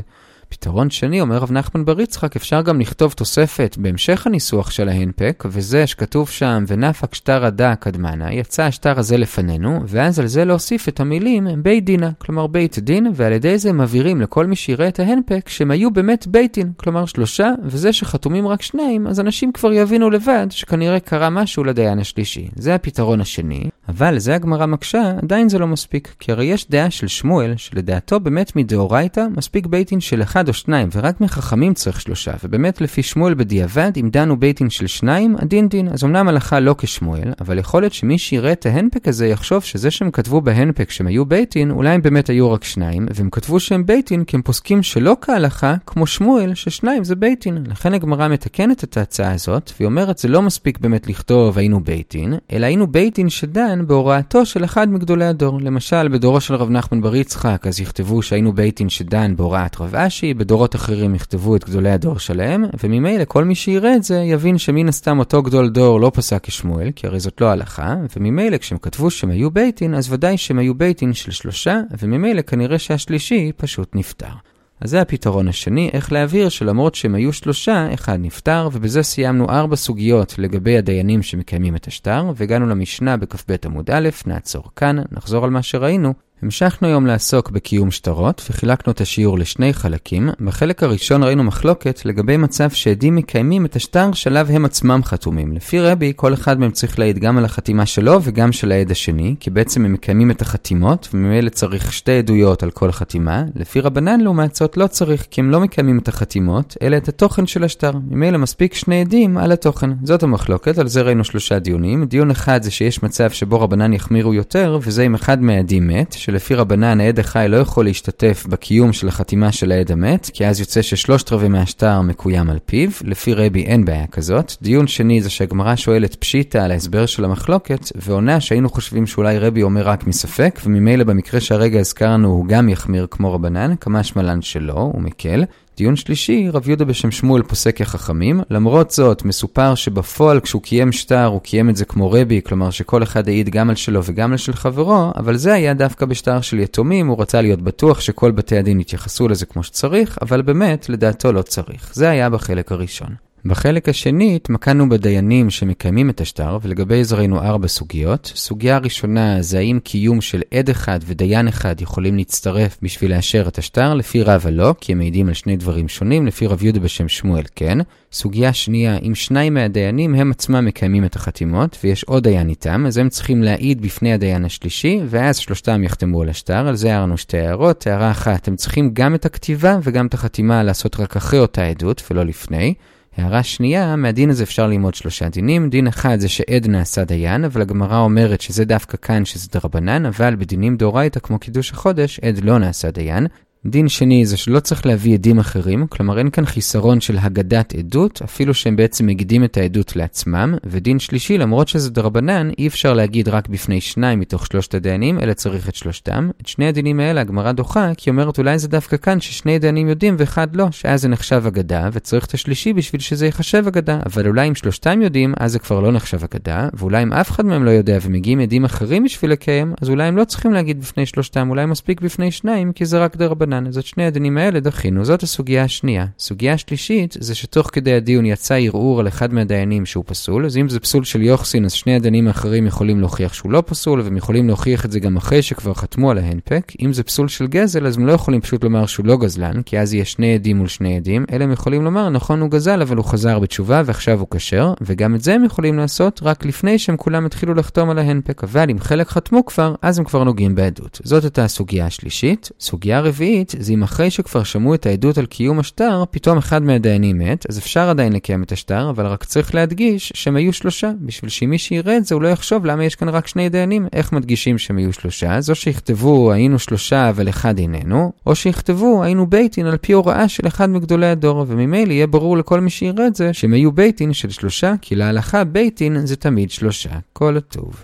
פתרון 0.60 0.90
שני, 0.90 1.22
אומר 1.22 1.38
רב 1.38 1.52
נחמן 1.52 1.86
בר 1.86 2.02
יצחק, 2.02 2.36
אפשר 2.36 2.62
גם 2.62 2.82
לכתוב 2.82 3.14
תוספת 3.14 3.76
בהמשך 3.80 4.28
הניסוח 4.28 4.72
של 4.72 4.90
ההנפק, 4.90 5.44
וזה 5.48 5.88
שכתוב 5.88 6.30
שם, 6.30 6.64
ונפק 6.68 7.16
שטר 7.16 7.46
הדא 7.46 7.76
קדמנה, 7.76 8.34
יצא 8.34 8.64
השטר 8.64 9.00
הזה 9.00 9.18
לפנינו, 9.18 9.80
ואז 9.88 10.20
על 10.20 10.28
זה 10.28 10.46
להוסיף 10.46 10.88
את 10.88 11.00
המילים 11.00 11.48
בית 11.64 11.86
דינה, 11.86 12.12
כלומר 12.18 12.48
בית 12.48 12.80
דין, 12.80 13.12
ועל 13.14 13.34
ידי 13.34 13.58
זה 13.58 13.74
מבהירים 13.74 14.22
לכל 14.22 14.46
מי 14.46 14.56
שיראה 14.56 14.88
את 14.88 15.00
ההנפק, 15.00 15.50
שהם 15.50 15.72
היו 15.72 15.92
באמת 15.92 16.28
בית 16.28 16.54
דין, 16.54 16.72
כלומר 16.78 17.06
שלושה, 17.06 17.52
וזה 17.64 17.94
שחתומים 17.94 18.48
רק 18.48 18.62
שניים, 18.62 19.08
אז 19.08 19.20
אנשים 19.20 19.52
כבר 19.52 19.74
יבינו 19.74 20.10
לבד 20.10 20.48
שכנראה 20.50 21.00
קרה 21.00 21.30
משהו 21.30 21.64
לדיין 21.64 22.00
השלישי. 22.00 22.48
זה 22.56 22.76
הפתרון 22.76 23.22
השני, 23.22 23.70
אבל 23.90 24.20
זה 24.20 24.36
הגמרא 24.36 24.66
מקשה, 24.66 25.12
עדיין 25.24 25.50
זה 25.50 25.60
לא 25.60 25.68
מספיק, 25.68 26.16
כי 26.20 26.32
הרי 26.32 26.46
יש 26.46 26.70
דעה 26.70 26.92
של 26.92 27.08
שמואל, 27.08 27.54
שלדעתו 27.58 28.20
באמת 28.20 28.56
מדאורייתא 28.56 29.26
מספיק 29.38 29.66
בית 29.66 29.90
דין 29.90 30.00
של 30.00 30.22
אחד 30.22 30.48
או 30.48 30.54
שניים, 30.54 30.90
ורק 30.96 31.22
מחכמים 31.22 31.74
צריך 31.74 32.02
שלושה, 32.02 32.32
ובאמת 32.44 32.82
לפי 32.82 33.04
שמואל 33.04 33.34
בדיעבד, 33.34 33.92
אם 34.00 34.10
דנו 34.12 34.40
בית 34.40 34.60
דין 34.60 34.70
של 34.70 34.88
שניים, 34.88 35.36
הדין 35.40 35.70
דין. 35.70 35.88
אז 35.88 36.04
אמנם 36.04 36.28
הלכה 36.28 36.60
לא 36.60 36.76
כשמואל, 36.78 37.34
אבל 37.42 37.60
יכול 37.60 37.82
להיות 37.82 37.94
שמי 37.94 38.18
שיראה 38.18 38.52
את 38.52 38.66
ההנפק 38.66 39.08
הזה 39.08 39.28
יחשוב 39.28 39.64
שזה 39.64 39.92
שהם 39.92 40.12
כתבו 40.12 40.42
בהנפק 40.42 40.92
שהם 40.92 41.08
היו 41.08 41.26
בית 41.26 41.54
דין, 41.54 41.72
אולי 41.72 41.90
הם 41.90 42.02
באמת 42.02 42.30
היו 42.30 42.52
רק 42.52 42.64
שניים, 42.64 43.08
והם 43.14 43.30
כתבו 43.30 43.60
שהם 43.60 43.86
בית 43.86 44.10
דין 44.10 44.24
כי 44.24 44.36
הם 44.36 44.42
פוסקים 44.42 44.84
שלא 44.84 45.18
כהלכה, 45.22 45.76
כמו 45.86 46.08
שמואל, 46.08 46.54
ששניים 46.54 47.04
זה 47.04 47.16
בית 47.16 47.44
דין. 47.44 47.64
לכן 47.68 47.94
הגמרא 47.94 48.28
מתקנת 48.28 48.84
את 48.84 48.98
ההצעה 48.98 49.34
הזאת, 49.34 49.72
והיא 49.80 49.86
אומרת 49.86 50.18
זה 50.18 50.28
לא 50.28 50.42
מספיק 50.42 50.80
באמת 50.80 51.08
לכתוב 51.08 51.58
היינו 51.58 51.84
בית 51.84 52.10
דין, 52.12 52.34
אלא 52.52 52.66
היינו 52.66 52.88
בית 52.88 53.16
דין 53.16 53.30
שדן 53.76 53.88
בהוראתו 53.88 54.46
של 54.46 54.64
אחד 54.64 54.90
מגדולי 54.90 55.26
הדור. 55.26 55.60
למשל, 55.62 56.08
בדורו 56.08 56.42
של 56.42 56.56
רב 56.56 56.70
נחמן 56.70 57.02
בר 57.02 57.16
יצחק, 57.16 57.68
אז 57.68 57.80
יכתבו 57.80 58.22
שהיינו 58.22 58.54
בית 58.54 58.78
דין 58.78 58.90
שדן 58.90 59.36
בהוראת 59.36 59.82
רב 59.82 59.96
אשי, 59.96 60.34
בדורות 60.34 60.76
אחרים 60.76 61.16
יכתבו 61.16 61.56
את 61.56 61.70
גדולי 61.70 61.92
הדור 61.92 62.20
שלהם, 62.20 62.66
וממילא 62.84 63.26
כל 63.28 63.44
מי 63.44 63.56
שיראה 63.56 63.96
את 63.96 64.04
זה 64.04 64.16
יבין 64.16 64.58
שמן 64.58 64.88
הסתם 64.88 65.20
אותו 65.20 65.44
גדול 65.44 65.70
דור 65.70 66.00
לא 66.00 66.12
פסק 66.14 66.44
כשמואל, 66.44 66.92
כי 66.96 67.08
הרי 67.08 67.20
זאת 67.20 67.42
לא 67.42 67.50
הלכה, 67.50 67.96
וממילא 68.16 68.58
כשהם 68.58 68.78
כתבו 68.78 69.12
שהם 69.12 69.30
היו 69.30 69.52
בית 69.52 69.80
דין, 69.80 69.94
אז 69.94 70.14
ודאי 70.14 70.38
שהם 70.38 70.60
היו 70.60 70.76
בית 70.76 71.00
דין 71.00 71.14
של 71.14 71.32
שלושה, 71.32 71.80
וממילא 72.02 72.42
כנראה 72.42 72.80
שהשלישי 72.80 73.52
פשוט 73.58 73.96
נפטר. 73.96 74.45
אז 74.82 74.90
זה 74.90 75.02
הפתרון 75.02 75.48
השני, 75.48 75.90
איך 75.94 76.12
להבהיר 76.12 76.50
שלמרות 76.50 76.96
שהם 76.96 77.16
היו 77.16 77.34
שלושה, 77.34 77.94
אחד 77.94 78.18
נפטר, 78.22 78.70
ובזה 78.74 79.04
סיימנו 79.04 79.50
ארבע 79.50 79.76
סוגיות 79.76 80.40
לגבי 80.40 80.78
הדיינים 80.78 81.24
שמקיימים 81.24 81.76
את 81.76 81.88
השטר, 81.88 82.32
והגענו 82.36 82.66
למשנה 82.66 83.18
בכ"ב 83.18 83.56
עמוד 83.66 83.92
א', 83.92 84.10
נעצור 84.26 84.64
כאן, 84.76 84.96
נחזור 85.12 85.44
על 85.44 85.50
מה 85.50 85.64
שראינו. 85.64 86.25
המשכנו 86.42 86.88
היום 86.88 87.06
לעסוק 87.06 87.50
בקיום 87.50 87.92
שטרות, 87.92 88.46
וחילקנו 88.50 88.94
את 88.94 89.02
השיעור 89.02 89.40
לשני 89.40 89.74
חלקים. 89.74 90.30
בחלק 90.40 90.84
הראשון 90.84 91.24
ראינו 91.24 91.44
מחלוקת 91.44 92.06
לגבי 92.06 92.38
מצב 92.38 92.70
שעדים 92.70 93.16
מקיימים 93.16 93.66
את 93.66 93.76
השטר 93.76 94.14
שלב 94.14 94.52
הם 94.52 94.66
עצמם 94.66 95.02
חתומים. 95.04 95.52
לפי 95.52 95.80
רבי, 95.80 96.14
כל 96.16 96.34
אחד 96.34 96.60
מהם 96.60 96.72
צריך 96.72 97.00
להעיד 97.00 97.20
גם 97.20 97.38
על 97.38 97.46
החתימה 97.46 97.86
שלו 97.86 98.20
וגם 98.24 98.52
של 98.52 98.72
העד 98.72 98.92
השני, 98.92 99.36
כי 99.40 99.50
בעצם 99.50 99.86
הם 99.86 99.94
מקיימים 99.94 100.32
את 100.32 100.42
החתימות, 100.42 101.10
וממילא 101.14 101.50
צריך 101.50 101.94
שתי 101.94 102.18
עדויות 102.18 102.64
על 102.64 102.72
כל 102.72 102.92
חתימה. 102.92 103.44
לפי 103.56 103.80
רבנן, 103.80 104.22
לעומת 104.22 104.56
זאת, 104.56 104.78
לא 104.78 104.88
צריך, 104.88 105.28
כי 105.32 105.42
הם 105.42 105.52
לא 105.52 105.60
מקיימים 105.60 106.00
את 106.00 106.08
החתימות, 106.08 106.78
אלא 106.82 106.98
את 106.98 107.08
התוכן 107.08 107.48
של 107.48 107.64
השטר. 107.64 107.92
ממילא 108.10 108.38
מספיק 108.38 108.74
שני 108.74 109.02
עדים 109.02 109.38
על 109.38 109.52
התוכן. 109.52 109.90
זאת 110.04 110.24
המחלוקת, 110.24 110.78
על 110.78 110.88
זה 110.88 111.02
ראינו 111.02 111.24
שלושה 111.24 111.60
דיונים. 111.60 112.06
דיון 112.06 112.32
אחד 112.32 112.64
זה 112.64 112.72
שיש 112.72 113.04
מצב 113.04 113.30
שבו 113.30 113.62
רבנן 113.62 113.94
יחמירו 113.94 114.34
יותר, 114.34 114.80
וזה 114.82 115.04
אם 115.04 115.16
אחד 115.16 115.42
מהעדים 115.42 115.88
מת, 115.88 116.14
שלפי 116.26 116.56
רבנן 116.56 117.02
העד 117.02 117.20
החי 117.20 117.46
לא 117.50 117.58
יכול 117.58 117.86
להשתתף 117.86 118.46
בקיום 118.50 118.94
של 118.94 119.08
החתימה 119.08 119.52
של 119.52 119.72
העד 119.72 119.92
המת, 119.92 120.30
כי 120.34 120.48
אז 120.48 120.60
יוצא 120.60 120.82
ששלושת 120.82 121.32
רבעי 121.32 121.50
מהשטר 121.50 122.02
מקוים 122.02 122.50
על 122.50 122.60
פיו, 122.66 122.90
לפי 123.04 123.34
רבי 123.34 123.64
אין 123.64 123.86
בעיה 123.86 124.08
כזאת. 124.08 124.54
דיון 124.62 124.88
שני 124.88 125.22
זה 125.22 125.30
שהגמרא 125.30 125.76
שואלת 125.76 126.16
פשיטה 126.16 126.64
על 126.64 126.72
ההסבר 126.72 127.06
של 127.06 127.26
המחלוקת, 127.26 127.92
ועונה 127.96 128.42
שהיינו 128.42 128.70
חושבים 128.70 129.08
שאולי 129.08 129.40
רבי 129.40 129.64
אומר 129.64 129.88
רק 129.88 130.08
מספק, 130.08 130.60
וממילא 130.66 131.04
במקרה 131.04 131.40
שהרגע 131.40 131.80
הזכרנו 131.80 132.28
הוא 132.28 132.46
גם 132.46 132.70
יחמיר 132.70 133.08
כמו 133.12 133.34
רבנן, 133.34 133.76
כמה 133.76 134.04
שמלן 134.04 134.42
שלא, 134.42 134.74
הוא 134.94 135.02
מקל. 135.02 135.44
דיון 135.78 135.96
שלישי, 135.96 136.50
רב 136.50 136.68
יהודה 136.68 136.86
בשם 136.86 137.12
שמואל 137.12 137.44
פוסק 137.44 137.78
כחכמים, 137.78 138.42
למרות 138.50 138.92
זאת 138.92 139.26
מסופר 139.26 139.76
שבפועל 139.76 140.40
כשהוא 140.40 140.62
קיים 140.62 140.92
שטר 140.92 141.26
הוא 141.26 141.42
קיים 141.42 141.70
את 141.70 141.76
זה 141.76 141.86
כמו 141.86 142.12
רבי, 142.12 142.42
כלומר 142.46 142.70
שכל 142.70 143.04
אחד 143.04 143.28
העיד 143.28 143.50
גם 143.50 143.70
על 143.70 143.76
שלו 143.76 144.02
וגם 144.04 144.32
על 144.32 144.38
של 144.38 144.54
חברו, 144.54 145.12
אבל 145.16 145.38
זה 145.38 145.54
היה 145.54 145.74
דווקא 145.74 146.06
בשטר 146.06 146.42
של 146.42 146.60
יתומים, 146.60 147.08
הוא 147.08 147.22
רצה 147.22 147.42
להיות 147.42 147.62
בטוח 147.62 148.00
שכל 148.00 148.32
בתי 148.32 148.58
הדין 148.58 148.80
יתייחסו 148.80 149.28
לזה 149.28 149.46
כמו 149.46 149.64
שצריך, 149.64 150.18
אבל 150.22 150.42
באמת 150.42 150.90
לדעתו 150.90 151.34
לא 151.34 151.42
צריך. 151.42 151.90
זה 151.94 152.10
היה 152.10 152.30
בחלק 152.30 152.72
הראשון. 152.72 153.10
בחלק 153.48 153.90
השני 153.90 154.36
התמקדנו 154.36 154.90
בדיינים 154.90 155.50
שמקיימים 155.50 156.10
את 156.10 156.22
השטר, 156.22 156.58
ולגבי 156.62 157.04
זה 157.04 157.16
ראינו 157.16 157.42
ארבע 157.42 157.68
סוגיות. 157.68 158.32
סוגיה 158.36 158.78
ראשונה 158.78 159.42
זה 159.42 159.58
האם 159.58 159.80
קיום 159.84 160.22
של 160.22 160.42
עד 160.54 160.70
אחד 160.70 161.00
ודיין 161.06 161.48
אחד 161.48 161.82
יכולים 161.82 162.18
להצטרף 162.18 162.78
בשביל 162.82 163.16
לאשר 163.16 163.48
את 163.48 163.58
השטר, 163.58 163.94
לפי 163.94 164.24
רבא 164.24 164.50
לא, 164.50 164.76
כי 164.82 164.92
הם 164.92 164.98
מעידים 164.98 165.28
על 165.28 165.34
שני 165.34 165.58
דברים 165.58 165.88
שונים, 165.88 166.28
לפי 166.28 166.48
רב 166.48 166.64
יהודה 166.64 166.80
בשם 166.80 167.08
שמואל 167.08 167.44
כן. 167.56 167.78
סוגיה 168.12 168.54
שנייה, 168.54 168.98
אם 168.98 169.16
שניים 169.16 169.54
מהדיינים 169.54 170.16
הם 170.16 170.32
עצמם 170.32 170.66
מקיימים 170.66 171.06
את 171.06 171.16
החתימות, 171.16 171.78
ויש 171.84 172.04
עוד 172.04 172.24
דיין 172.24 172.50
איתם, 172.50 172.86
אז 172.88 172.98
הם 172.98 173.10
צריכים 173.10 173.44
להעיד 173.44 173.82
בפני 173.82 174.14
הדיין 174.14 174.46
השלישי, 174.46 175.00
ואז 175.06 175.38
שלושתם 175.38 175.84
יחתמו 175.84 176.22
על 176.22 176.30
השטר, 176.30 176.68
על 176.68 176.76
זה 176.76 176.94
הערנו 176.94 177.18
שתי 177.18 177.38
הערות. 177.38 177.88
הערה 177.88 178.12
אחת, 178.12 178.48
הם 178.48 178.56
צריכים 178.56 178.90
גם 178.94 179.16
את 179.16 179.26
הכתיבה 179.26 179.80
וגם 179.84 180.08
את 180.08 180.14
החתימה 180.14 180.64
לעשות 180.64 181.00
רק 181.00 181.16
אחרי 181.16 181.40
אותה 181.40 181.66
עדות 181.66 182.04
ולא 182.12 182.26
לפני. 182.26 182.74
הערה 183.18 183.44
שנייה, 183.44 183.96
מהדין 183.96 184.30
הזה 184.30 184.44
אפשר 184.44 184.68
ללמוד 184.68 184.94
שלושה 184.94 185.30
דינים. 185.30 185.70
דין 185.70 185.88
אחד 185.88 186.20
זה 186.20 186.28
שעד 186.28 186.68
נעשה 186.68 187.04
דיין, 187.04 187.46
אבל 187.46 187.62
הגמרא 187.62 188.00
אומרת 188.00 188.42
שזה 188.42 188.66
דווקא 188.66 188.98
כאן 188.98 189.26
שזה 189.26 189.48
דרבנן, 189.54 190.06
אבל 190.06 190.36
בדינים 190.36 190.78
דאורייתא 190.78 191.20
כמו 191.20 191.40
קידוש 191.40 191.72
החודש, 191.72 192.20
עד 192.20 192.44
לא 192.44 192.60
נעשה 192.60 192.92
דיין. 192.92 193.28
דין 193.68 193.90
שני 193.90 194.26
זה 194.26 194.38
שלא 194.38 194.60
צריך 194.60 194.86
להביא 194.86 195.14
עדים 195.14 195.40
אחרים, 195.40 195.88
כלומר 195.88 196.18
אין 196.18 196.30
כאן 196.30 196.46
חיסרון 196.46 197.02
של 197.02 197.18
הגדת 197.18 197.76
עדות, 197.76 198.22
אפילו 198.24 198.54
שהם 198.54 198.76
בעצם 198.76 199.06
מגידים 199.06 199.44
את 199.44 199.58
העדות 199.58 199.96
לעצמם, 199.96 200.56
ודין 200.66 201.00
שלישי, 201.00 201.38
למרות 201.38 201.68
שזה 201.68 201.90
דרבנן, 201.90 202.50
אי 202.58 202.68
אפשר 202.68 202.94
להגיד 202.94 203.30
רק 203.30 203.48
בפני 203.48 203.82
שניים 203.82 204.20
מתוך 204.20 204.46
שלושת 204.46 204.74
הדיינים, 204.74 205.20
אלא 205.20 205.34
צריך 205.34 205.70
את 205.70 205.76
שלושתם. 205.76 206.30
את 206.42 206.48
שני 206.48 206.68
הדינים 206.68 207.00
האלה 207.00 207.22
הגמרא 207.22 207.52
דוחה, 207.52 207.92
כי 207.98 208.10
אומרת 208.10 208.38
אולי 208.38 208.60
זה 208.60 208.68
דווקא 208.68 208.98
כאן 208.98 209.22
ששני 209.22 209.60
דיינים 209.60 209.90
יודעים 209.90 210.16
ואחד 210.18 210.56
לא, 210.56 210.68
שאז 210.72 211.02
זה 211.02 211.08
נחשב 211.08 211.44
אגדה, 211.48 211.90
וצריך 211.94 212.26
את 212.26 212.34
השלישי 212.34 212.74
בשביל 212.74 213.02
שזה 213.02 213.26
ייחשב 213.26 213.64
אגדה, 213.68 214.00
אבל 214.06 214.28
אולי 214.28 214.48
אם 214.48 214.56
שלושתם 214.56 215.02
יודעים, 215.02 215.34
אז 215.40 215.52
זה 215.52 215.60
כבר 215.60 215.80
לא 215.80 215.92
נחשב 215.92 216.20
אגדה, 216.24 216.70
ואולי 216.74 217.04
אם 217.04 217.14
אף 217.14 217.32
אחד 217.32 217.46
מהם 217.46 217.64
לא 217.64 217.70
יודע 217.70 217.98
ומגיעים 218.02 218.40
עדים 218.40 218.66
אחרים 218.66 219.04
בשביל 219.04 219.32
לקיים, 219.32 219.74
אז 219.82 219.90
אולי 219.90 220.04
הם 220.04 220.18
לא 220.18 220.24
צריכים 220.26 220.54
להגיד 220.54 220.82
בפני 220.82 221.06
שלושתם, 221.06 221.50
אולי 221.50 221.66
מספיק 221.66 222.02
בפני 222.02 222.32
שניים, 222.32 222.74
כי 222.74 222.86
זה 222.86 223.00
רק 223.00 223.18
דרבנן. 223.18 223.55
רבנן, 223.56 223.68
אז 223.68 223.78
את 223.78 223.86
שני 223.86 224.06
הדינים 224.06 224.38
האלה 224.38 224.60
דחינו. 224.60 225.06
זאת 225.06 225.24
הסוגיה 225.24 225.64
השנייה. 225.64 226.06
סוגיה 226.20 226.58
שלישית 226.58 227.18
זה 227.20 227.36
שתוך 227.36 227.70
כדי 227.74 227.94
הדיון 227.94 228.26
יצא 228.26 228.56
ערעור 228.60 229.00
על 229.00 229.08
אחד 229.08 229.34
מהדיינים 229.34 229.86
שהוא 229.86 230.04
פסול, 230.08 230.46
אז 230.46 230.58
אם 230.58 230.70
זה 230.70 230.80
פסול 230.80 231.04
של 231.04 231.22
יוחסין, 231.22 231.66
אז 231.66 231.72
שני 231.72 231.96
הדיינים 231.96 232.28
האחרים 232.28 232.68
יכולים 232.68 233.00
להוכיח 233.00 233.34
שהוא 233.34 233.52
לא 233.52 233.64
פסול, 233.66 234.02
והם 234.02 234.18
יכולים 234.18 234.48
להוכיח 234.48 234.86
את 234.86 234.92
זה 234.92 235.00
גם 235.00 235.18
אחרי 235.18 235.42
שכבר 235.42 235.74
חתמו 235.74 236.12
על 236.12 236.18
ההנפק. 236.18 236.72
אם 236.82 236.94
זה 236.94 237.04
פסול 237.04 237.28
של 237.28 237.48
גזל, 237.48 237.88
אז 237.88 237.98
הם 237.98 238.06
לא 238.06 238.12
יכולים 238.12 238.42
פשוט 238.42 238.64
לומר 238.64 238.86
שהוא 238.86 239.06
לא 239.06 239.18
גזלן, 239.18 239.62
כי 239.62 239.80
אז 239.80 239.94
יהיה 239.94 240.06
שני 240.06 240.34
עדים 240.34 240.58
מול 240.58 240.68
שני 240.68 240.96
עדים, 240.96 241.26
אלא 241.32 241.44
הם 241.44 241.52
יכולים 241.52 241.84
לומר, 241.84 242.10
נכון 242.10 242.42
הוא 242.42 242.50
גזל, 242.50 242.82
אבל 242.82 242.98
הוא 242.98 243.06
חזר 243.06 243.40
בתשובה 243.40 243.82
ועכשיו 243.86 244.20
הוא 244.20 244.28
כשר, 244.32 244.74
וגם 244.82 245.16
את 245.16 245.22
זה 245.22 245.34
הם 245.34 245.44
יכולים 245.44 245.78
לעשות 245.78 246.20
רק 246.24 246.46
לפני 246.46 246.80
שהם 246.80 246.98
כולם 246.98 247.26
התחילו 247.26 247.54
לחתום 247.54 247.90
על 247.90 248.00
ההנפק. 248.00 248.44
אבל 248.44 248.70
אם 248.70 248.80
חלק 248.80 249.08
חתמו 249.08 249.46
כבר, 249.46 249.76
אז 249.82 250.00
הם 250.00 250.06
כבר 250.06 250.24
נוגעים 250.24 250.56
בעדות. 250.56 251.02
זאת 251.04 251.24
הייתה 251.24 251.44
הסוגיה 251.44 251.86
השלישית. 251.86 252.52
סוגיה 252.60 253.02
רביעית 253.02 253.45
זה 253.60 253.74
אם 253.74 253.84
אחרי 253.84 254.10
שכבר 254.10 254.44
שמעו 254.44 254.74
את 254.74 254.86
העדות 254.86 255.18
על 255.18 255.26
קיום 255.26 255.60
השטר, 255.60 256.04
פתאום 256.12 256.38
אחד 256.38 256.64
מהדיינים 256.64 257.18
מת, 257.18 257.46
אז 257.50 257.58
אפשר 257.58 257.90
עדיין 257.90 258.14
לקיים 258.14 258.44
את 258.44 258.52
השטר, 258.52 258.90
אבל 258.90 259.06
רק 259.06 259.24
צריך 259.24 259.56
להדגיש 259.56 260.12
שהם 260.16 260.36
היו 260.36 260.54
שלושה, 260.54 260.92
בשביל 261.02 261.30
שמי 261.30 261.58
שיראה 261.58 261.98
את 261.98 262.06
זה 262.06 262.16
הוא 262.16 262.22
לא 262.22 262.28
יחשוב 262.28 262.66
למה 262.66 262.86
יש 262.86 262.96
כאן 262.96 263.10
רק 263.10 263.28
שני 263.28 263.50
דיינים. 263.50 263.88
איך 263.94 264.12
מדגישים 264.14 264.58
שהם 264.58 264.78
היו 264.78 264.94
שלושה? 264.94 265.36
אז 265.36 265.50
או 265.50 265.56
שיכתבו 265.56 266.32
היינו 266.32 266.60
שלושה 266.60 267.10
אבל 267.10 267.30
אחד 267.30 267.60
איננו, 267.60 268.12
או 268.26 268.36
שיכתבו 268.36 269.04
היינו 269.04 269.28
בית 269.28 269.47
דין 269.47 269.66
על 269.66 269.78
פי 269.78 269.94
הוראה 269.94 270.28
של 270.28 270.48
אחד 270.48 270.70
מגדולי 270.70 271.08
הדור, 271.08 271.46
וממילא 271.48 271.92
יהיה 271.92 272.08
ברור 272.08 272.38
לכל 272.38 272.60
מי 272.60 272.70
שיראה 272.70 273.08
את 273.08 273.16
זה 273.16 273.34
שהם 273.34 273.54
היו 273.54 273.72
בית 273.72 273.93
דין 273.93 274.14
של 274.14 274.30
שלושה, 274.30 274.74
כי 274.82 274.96
להלכה 274.96 275.44
בייטין 275.44 276.06
זה 276.06 276.16
תמיד 276.16 276.52
שלושה. 276.52 276.90
כל 277.14 277.38
הטוב. 277.38 277.74